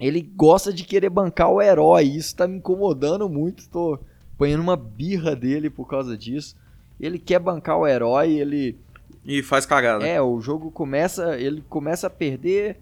[0.00, 2.04] ele gosta de querer bancar o herói.
[2.04, 3.68] Isso tá me incomodando muito.
[3.68, 3.98] Tô
[4.38, 6.56] ponhando uma birra dele por causa disso.
[7.00, 8.78] Ele quer bancar o herói, ele
[9.24, 10.06] e faz cagada.
[10.06, 12.78] É, o jogo começa, ele começa a perder,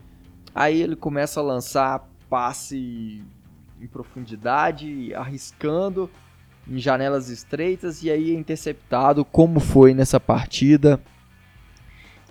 [0.54, 3.24] aí ele começa a lançar passe
[3.80, 6.08] em profundidade, arriscando
[6.68, 11.00] em janelas estreitas e aí é interceptado, como foi nessa partida.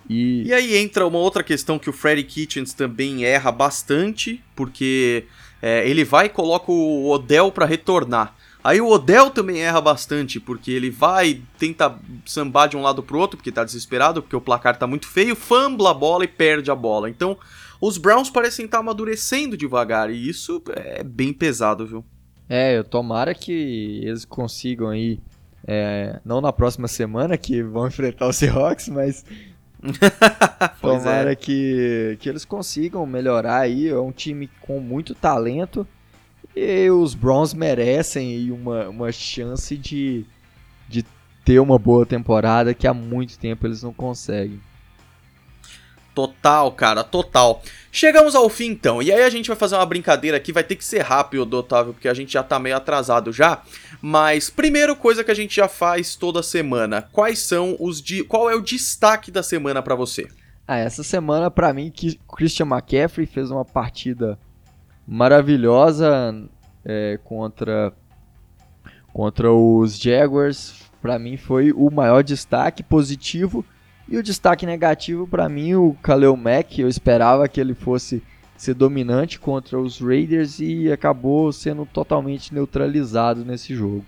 [0.08, 0.44] E...
[0.44, 5.24] e aí entra uma outra questão que o Freddy Kitchens também erra bastante, porque
[5.60, 8.34] é, ele vai e coloca o Odell para retornar.
[8.62, 13.18] Aí o Odell também erra bastante, porque ele vai, tenta sambar de um lado pro
[13.18, 16.68] outro, porque tá desesperado, porque o placar tá muito feio, fambla a bola e perde
[16.68, 17.08] a bola.
[17.08, 17.38] Então,
[17.80, 22.04] os Browns parecem estar tá amadurecendo devagar, e isso é bem pesado, viu?
[22.48, 25.20] É, eu tomara que eles consigam aí,
[25.64, 29.24] é, não na próxima semana, que vão enfrentar o Seahawks, mas
[30.80, 31.36] Tomara é.
[31.36, 33.88] que, que eles consigam melhorar aí.
[33.88, 35.86] É um time com muito talento.
[36.54, 40.24] E os Browns merecem uma, uma chance de,
[40.88, 41.04] de
[41.44, 44.60] ter uma boa temporada que há muito tempo eles não conseguem.
[46.14, 47.62] Total, cara, total.
[47.96, 50.76] Chegamos ao fim então, e aí a gente vai fazer uma brincadeira aqui, vai ter
[50.76, 53.62] que ser rápido, Otávio, porque a gente já tá meio atrasado já.
[54.02, 58.50] Mas primeira coisa que a gente já faz toda semana, quais são os di qual
[58.50, 60.28] é o destaque da semana para você?
[60.68, 64.38] Ah, essa semana para mim que Christian McCaffrey fez uma partida
[65.08, 66.46] maravilhosa
[66.84, 67.94] é, contra
[69.10, 70.82] contra os Jaguars.
[71.00, 73.64] Para mim foi o maior destaque positivo
[74.08, 78.22] e o destaque negativo para mim, o Kaleo Mack, eu esperava que ele fosse
[78.56, 84.04] ser dominante contra os Raiders e acabou sendo totalmente neutralizado nesse jogo.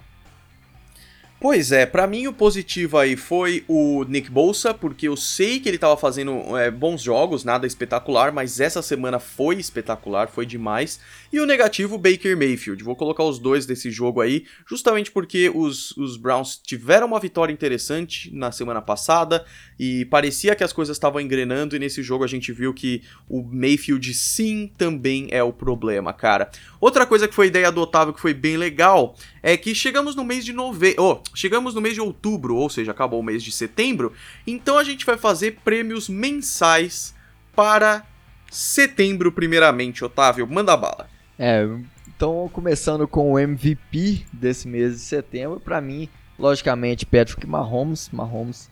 [1.41, 5.69] Pois é, para mim o positivo aí foi o Nick Bolsa, porque eu sei que
[5.69, 10.99] ele tava fazendo é, bons jogos, nada espetacular, mas essa semana foi espetacular, foi demais.
[11.33, 12.83] E o negativo, Baker Mayfield.
[12.83, 17.53] Vou colocar os dois desse jogo aí, justamente porque os, os Browns tiveram uma vitória
[17.53, 19.45] interessante na semana passada
[19.79, 23.45] e parecia que as coisas estavam engrenando, e nesse jogo a gente viu que o
[23.45, 26.51] Mayfield sim também é o problema, cara.
[26.81, 30.25] Outra coisa que foi ideia do Otávio que foi bem legal é que chegamos no
[30.25, 31.03] mês de novembro.
[31.03, 34.13] Oh, chegamos no mês de outubro, ou seja, acabou o mês de setembro.
[34.47, 37.15] Então a gente vai fazer prêmios mensais
[37.55, 38.05] para
[38.51, 40.05] setembro, primeiramente.
[40.05, 41.09] Otávio, manda bala.
[41.39, 41.69] É,
[42.07, 46.09] então começando com o MVP desse mês de setembro, para mim,
[46.39, 48.11] logicamente, Patrick Mahomes.
[48.13, 48.71] Mahomes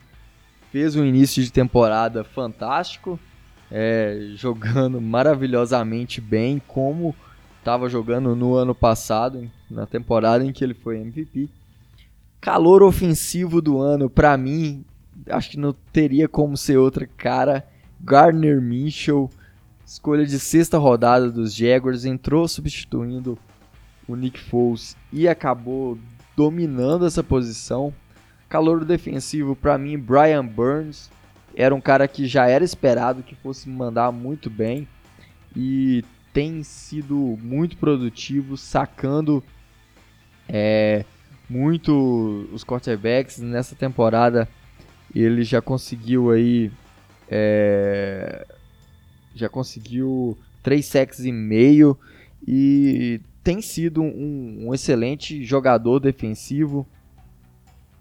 [0.72, 3.18] fez um início de temporada fantástico,
[3.70, 7.14] é, jogando maravilhosamente bem, como
[7.58, 11.48] estava jogando no ano passado, na temporada em que ele foi MVP.
[12.40, 14.84] Calor ofensivo do ano, para mim,
[15.28, 17.66] acho que não teria como ser outra cara.
[18.00, 19.30] Gardner Mitchell,
[19.84, 23.38] escolha de sexta rodada dos Jaguars, entrou substituindo
[24.06, 25.98] o Nick Foles e acabou
[26.36, 27.92] dominando essa posição.
[28.48, 31.10] Calor defensivo, para mim, Brian Burns
[31.54, 34.86] era um cara que já era esperado que fosse mandar muito bem
[35.56, 39.42] e tem sido muito produtivo, sacando
[40.46, 41.04] é,
[41.48, 43.38] muito os quarterbacks.
[43.38, 44.48] Nessa temporada
[45.14, 46.70] ele já conseguiu aí.
[47.28, 48.46] É,
[49.34, 51.98] já conseguiu 3 sacks e meio
[52.46, 56.86] e tem sido um, um excelente jogador defensivo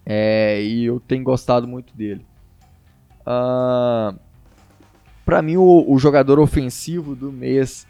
[0.05, 2.21] é, e eu tenho gostado muito dele.
[3.21, 4.15] Uh, ah,
[5.25, 7.87] Para mim, o, o, jogador ofensivo do mês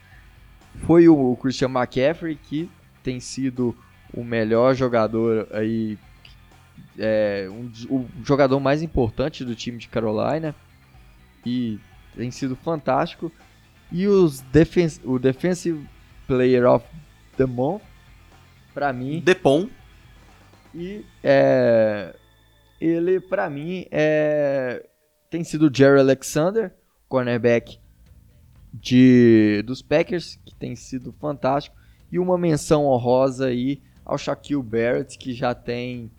[0.85, 2.69] foi o Christian McCaffrey, que
[3.03, 3.75] tem sido
[4.13, 5.97] o melhor jogador aí,
[6.97, 10.55] é, um, o jogador mais importante do time de Carolina
[11.45, 11.79] e
[12.15, 13.31] tem sido fantástico.
[13.91, 15.87] E os defen o Defensive
[16.27, 16.85] Player of
[17.37, 17.81] the Month,
[18.73, 19.21] para mim.
[19.23, 19.69] Depon.
[20.73, 22.13] E é,
[22.81, 24.85] ele, para mim, é,
[25.29, 26.73] tem sido o Jerry Alexander,
[27.07, 27.79] cornerback
[28.73, 31.75] de, dos Packers, que tem sido fantástico.
[32.11, 36.11] E uma menção honrosa aí ao Shaquille Barrett, que já tem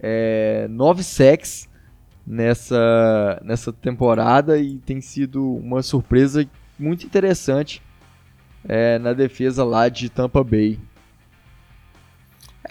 [0.00, 1.68] é, nove sacks
[2.26, 6.48] nessa, nessa temporada e tem sido uma surpresa
[6.78, 7.82] muito interessante
[8.66, 10.78] é, na defesa lá de Tampa Bay.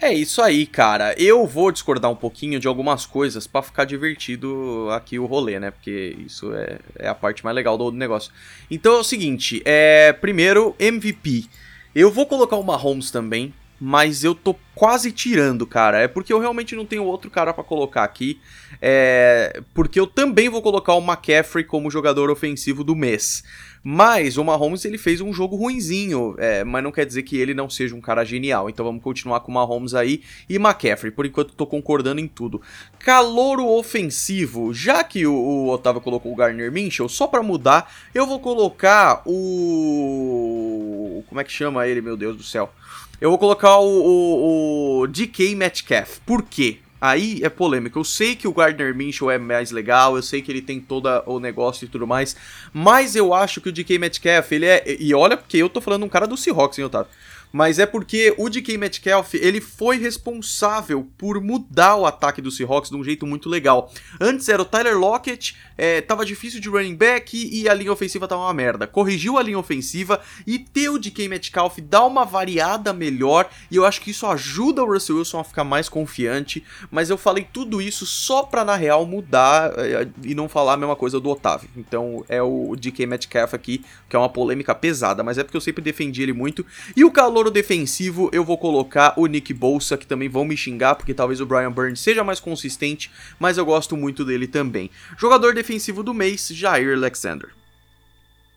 [0.00, 1.12] É isso aí, cara.
[1.18, 5.72] Eu vou discordar um pouquinho de algumas coisas para ficar divertido aqui o rolê, né?
[5.72, 8.32] Porque isso é, é a parte mais legal do negócio.
[8.70, 11.46] Então é o seguinte, é primeiro MVP.
[11.92, 16.00] Eu vou colocar o Mahomes também, mas eu tô quase tirando, cara.
[16.00, 18.40] É porque eu realmente não tenho outro cara para colocar aqui.
[18.80, 23.42] É porque eu também vou colocar o McCaffrey como jogador ofensivo do mês.
[23.82, 27.54] Mas o Mahomes ele fez um jogo ruinzinho, é, mas não quer dizer que ele
[27.54, 28.68] não seja um cara genial.
[28.68, 31.12] Então vamos continuar com o Mahomes aí e McCaffrey.
[31.12, 32.60] Por enquanto tô concordando em tudo.
[32.98, 38.26] Calouro ofensivo, já que o, o Otávio colocou o Garner Minchel, só para mudar, eu
[38.26, 42.72] vou colocar o como é que chama ele, meu Deus do céu?
[43.20, 46.18] Eu vou colocar o, o, o DK Metcalf.
[46.24, 46.78] Por quê?
[47.00, 47.98] Aí é polêmico.
[47.98, 51.08] Eu sei que o Gardner Minshew é mais legal, eu sei que ele tem todo
[51.26, 52.36] o negócio e tudo mais,
[52.72, 54.84] mas eu acho que o DK Metcalf, ele é.
[55.00, 57.10] E olha, porque eu tô falando um cara do Seahawks, hein, Otávio?
[57.52, 62.90] Mas é porque o DK Metcalf, ele foi responsável por mudar o ataque do Seahawks
[62.90, 63.92] de um jeito muito legal.
[64.20, 68.28] Antes era o Tyler Lockett, é, tava difícil de running back e a linha ofensiva
[68.28, 68.86] tava uma merda.
[68.86, 73.84] Corrigiu a linha ofensiva e ter o DK Metcalf dá uma variada melhor e eu
[73.84, 77.80] acho que isso ajuda o Russell Wilson a ficar mais confiante, mas eu falei tudo
[77.80, 81.68] isso só pra na real mudar é, e não falar a mesma coisa do Otávio.
[81.76, 85.60] Então é o DK Metcalf aqui, que é uma polêmica pesada, mas é porque eu
[85.60, 86.64] sempre defendi ele muito.
[86.96, 90.56] E o calor calor defensivo, eu vou colocar o Nick Bolsa, que também vão me
[90.56, 94.90] xingar, porque talvez o Brian Burns seja mais consistente, mas eu gosto muito dele também.
[95.16, 97.50] Jogador defensivo do mês, Jair Alexander.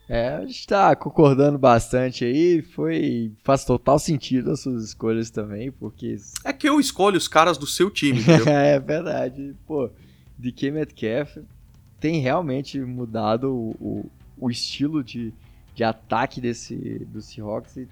[0.08, 3.32] É, a gente tá concordando bastante aí, foi.
[3.44, 6.16] faz total sentido as suas escolhas também, porque.
[6.44, 9.54] É que eu escolho os caras do seu time, é verdade.
[9.64, 9.88] Pô,
[10.36, 11.36] DK Metcalf
[12.00, 15.32] tem realmente mudado o, o, o estilo de,
[15.72, 16.74] de ataque desse,
[17.06, 17.88] do Seahawks e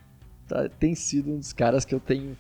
[0.51, 2.37] tá, tem sido um dos caras que eu tenho.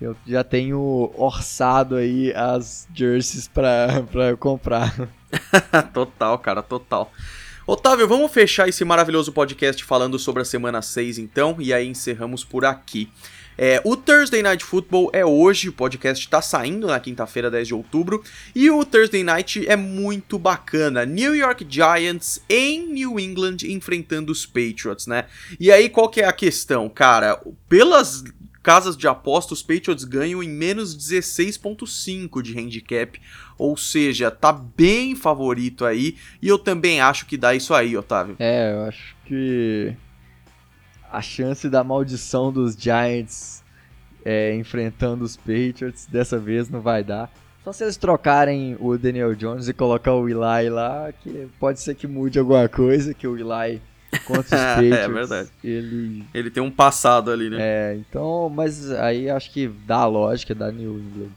[0.00, 5.08] Eu já tenho orçado aí as jerseys pra, pra comprar.
[5.94, 7.10] total, cara, total.
[7.66, 12.44] Otávio, vamos fechar esse maravilhoso podcast falando sobre a semana 6 então, e aí encerramos
[12.44, 13.10] por aqui.
[13.60, 17.74] É, o Thursday Night Football é hoje, o podcast está saindo na quinta-feira, 10 de
[17.74, 18.22] outubro,
[18.54, 21.04] e o Thursday Night é muito bacana.
[21.04, 25.24] New York Giants em New England enfrentando os Patriots, né?
[25.58, 27.40] E aí qual que é a questão, cara?
[27.68, 28.22] Pelas
[28.62, 33.20] casas de apostas, os Patriots ganham em menos 16.5 de handicap,
[33.56, 38.36] ou seja, tá bem favorito aí, e eu também acho que dá isso aí, Otávio.
[38.38, 39.96] É, eu acho que
[41.10, 43.62] a chance da maldição dos Giants
[44.24, 47.30] é, enfrentando os Patriots dessa vez não vai dar.
[47.64, 51.94] Só se eles trocarem o Daniel Jones e colocar o Eli lá, que pode ser
[51.94, 53.80] que mude alguma coisa, que o Eli
[54.24, 54.98] contra os Patriots.
[54.98, 55.48] é verdade.
[55.62, 56.24] Ele...
[56.32, 57.58] ele tem um passado ali, né?
[57.60, 61.32] É, então, mas aí acho que dá a lógica da New England.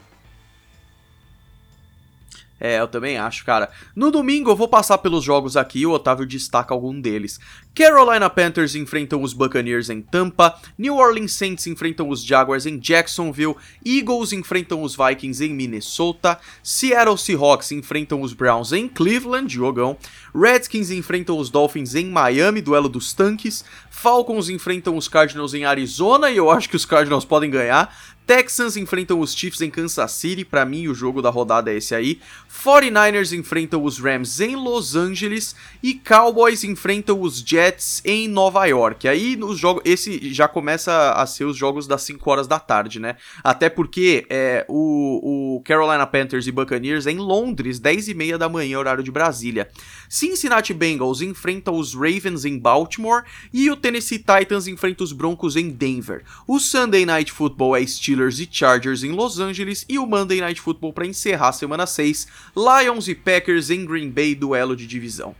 [2.64, 3.72] É, eu também acho, cara.
[3.95, 7.39] No domingo eu vou passar pelos jogos aqui e o Otávio destaca algum deles.
[7.74, 13.55] Carolina Panthers enfrentam os Buccaneers em Tampa, New Orleans Saints enfrentam os Jaguars em Jacksonville,
[13.84, 19.97] Eagles enfrentam os Vikings em Minnesota, Seattle Seahawks enfrentam os Browns em Cleveland, jogão,
[20.36, 26.30] Redskins enfrentam os Dolphins em Miami, duelo dos tanques, Falcons enfrentam os Cardinals em Arizona
[26.30, 27.95] e eu acho que os Cardinals podem ganhar,
[28.32, 31.93] Texans enfrentam os Chiefs em Kansas City, para mim o jogo da rodada é esse
[31.93, 32.21] aí.
[32.63, 35.53] 49ers enfrentam os Rams em Los Angeles
[35.84, 39.05] e Cowboys enfrentam os Jets em Nova York.
[39.05, 43.01] Aí nos jogos, esse já começa a ser os jogos das 5 horas da tarde,
[43.01, 43.17] né?
[43.43, 48.38] Até porque é, o, o Carolina Panthers e Buccaneers é em Londres, 10 e meia
[48.38, 49.67] da manhã, horário de Brasília.
[50.12, 55.70] Cincinnati Bengals enfrenta os Ravens em Baltimore e o Tennessee Titans enfrenta os Broncos em
[55.70, 56.26] Denver.
[56.45, 60.59] O Sunday Night Football é Steelers e Chargers em Los Angeles e o Monday Night
[60.59, 65.34] Football para encerrar a semana 6, Lions e Packers em Green Bay, duelo de divisão.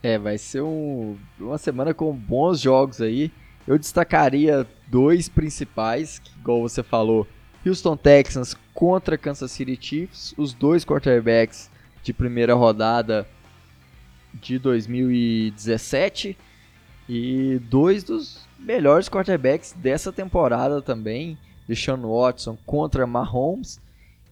[0.00, 3.28] É, vai ser um, uma semana com bons jogos aí.
[3.66, 7.26] Eu destacaria dois principais, que, igual você falou,
[7.66, 11.68] Houston Texans contra Kansas City Chiefs, os dois quarterbacks
[12.04, 13.26] de primeira rodada
[14.34, 16.36] de 2017
[17.08, 21.36] e dois dos melhores quarterbacks dessa temporada também,
[21.68, 23.80] Deshaun Watson contra Mahomes.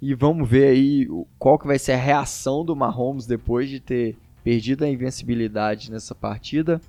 [0.00, 4.16] E vamos ver aí qual que vai ser a reação do Mahomes depois de ter
[4.42, 6.80] perdido a invencibilidade nessa partida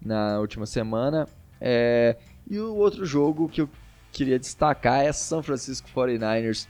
[0.00, 1.28] na última semana.
[1.60, 2.16] É...
[2.50, 3.68] E o outro jogo que eu
[4.10, 6.66] queria destacar é São Francisco 49ers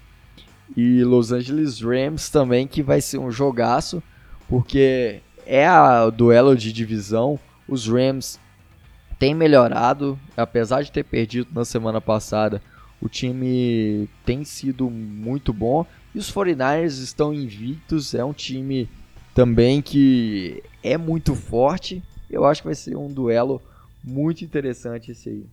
[0.76, 4.02] e Los Angeles Rams também, que vai ser um jogaço,
[4.48, 7.40] porque é a duelo de divisão.
[7.66, 8.38] Os Rams
[9.18, 12.62] têm melhorado, apesar de ter perdido na semana passada.
[13.00, 18.14] O time tem sido muito bom e os 49ers estão invictos.
[18.14, 18.88] É um time
[19.34, 22.02] também que é muito forte.
[22.30, 23.62] Eu acho que vai ser um duelo
[24.04, 25.46] muito interessante esse aí.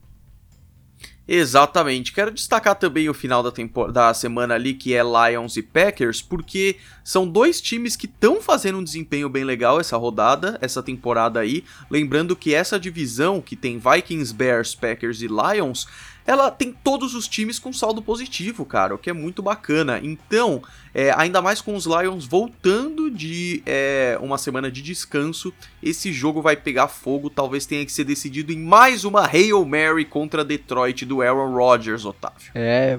[1.28, 2.14] Exatamente.
[2.14, 3.52] Quero destacar também o final da,
[3.92, 8.78] da semana ali, que é Lions e Packers, porque são dois times que estão fazendo
[8.78, 11.64] um desempenho bem legal essa rodada, essa temporada aí.
[11.90, 15.88] Lembrando que essa divisão, que tem Vikings, Bears, Packers e Lions,
[16.26, 20.00] ela tem todos os times com saldo positivo, cara, o que é muito bacana.
[20.02, 20.62] Então,
[20.94, 25.54] é, ainda mais com os Lions voltando de é, uma semana de descanso,
[25.84, 27.30] esse jogo vai pegar fogo.
[27.30, 32.06] Talvez tenha que ser decidido em mais uma Hail Mary contra Detroit do Aaron Rodgers,
[32.06, 32.52] Otávio.
[32.56, 32.98] É,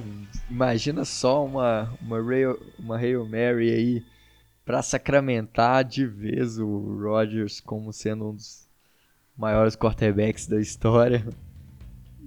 [0.49, 4.05] imagina só uma, uma, Hail, uma Hail Mary aí
[4.65, 8.67] para sacramentar de vez o Rodgers como sendo um dos
[9.37, 11.27] maiores quarterbacks da história.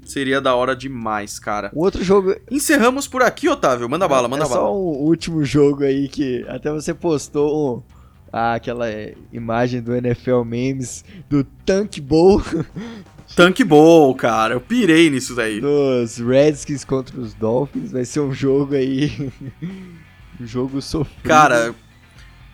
[0.10, 1.70] Seria da hora demais, cara.
[1.74, 2.36] O outro jogo.
[2.50, 3.88] Encerramos por aqui, Otávio.
[3.88, 4.62] Manda bala, manda é bala.
[4.62, 7.86] Só um último jogo aí que até você postou
[8.34, 8.88] ah, aquela
[9.32, 12.42] imagem do NFL Memes do Tank Bowl.
[13.36, 14.56] Tank Bowl, cara.
[14.56, 15.62] Eu pirei nisso daí.
[15.62, 17.92] Dos Redskins contra os Dolphins.
[17.92, 19.32] Vai ser um jogo aí.
[20.42, 21.22] um jogo sofrido.
[21.24, 21.76] Cara,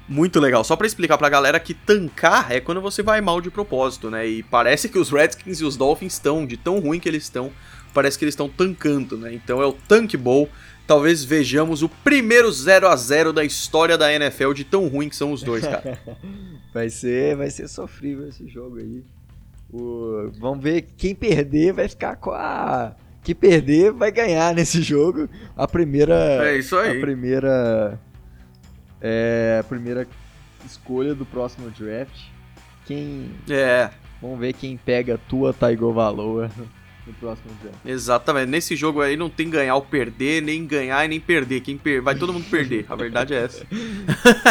[0.07, 0.63] muito legal.
[0.63, 4.27] Só para explicar pra galera que tancar é quando você vai mal de propósito, né?
[4.27, 7.51] E parece que os Redskins e os Dolphins estão, de tão ruim que eles estão,
[7.93, 9.33] parece que eles estão tancando, né?
[9.33, 10.49] Então é o Tank Bowl.
[10.85, 15.15] Talvez vejamos o primeiro 0 a 0 da história da NFL de tão ruim que
[15.15, 15.99] são os dois, cara.
[16.71, 19.03] vai ser, vai ser sofrível esse jogo aí.
[19.73, 25.27] O, vamos ver quem perder vai ficar com a que perder vai ganhar nesse jogo
[25.57, 26.13] a primeira
[26.47, 26.95] é isso aí.
[26.95, 27.99] a primeira
[29.07, 30.07] é a primeira
[30.65, 32.23] escolha do próximo draft.
[32.87, 33.29] Quem.
[33.47, 33.91] É.
[34.19, 36.49] Vamos ver quem pega tua Tagovailoa
[37.05, 37.77] no próximo draft.
[37.85, 38.47] Exatamente.
[38.47, 41.61] Nesse jogo aí não tem ganhar ou perder, nem ganhar e nem perder.
[41.61, 42.01] Quem per...
[42.01, 42.87] Vai todo mundo perder.
[42.89, 43.65] A verdade é essa.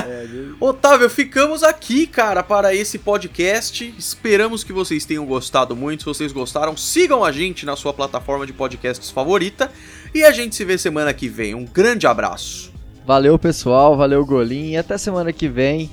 [0.07, 0.27] É,
[0.61, 3.95] Otávio, ficamos aqui, cara, para esse podcast.
[3.99, 6.03] Esperamos que vocês tenham gostado muito.
[6.03, 9.71] Se vocês gostaram, sigam a gente na sua plataforma de podcasts favorita.
[10.15, 11.55] E a gente se vê semana que vem.
[11.55, 12.74] Um grande abraço.
[13.07, 13.97] Valeu, pessoal.
[13.97, 14.71] Valeu, Golim.
[14.71, 15.91] E até semana que vem.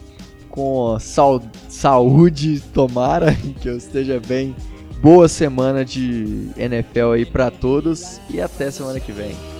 [0.49, 4.55] Com sal saúde, tomara que eu esteja bem.
[5.01, 8.19] Boa semana de NFL aí para todos.
[8.29, 9.50] E até semana que vem.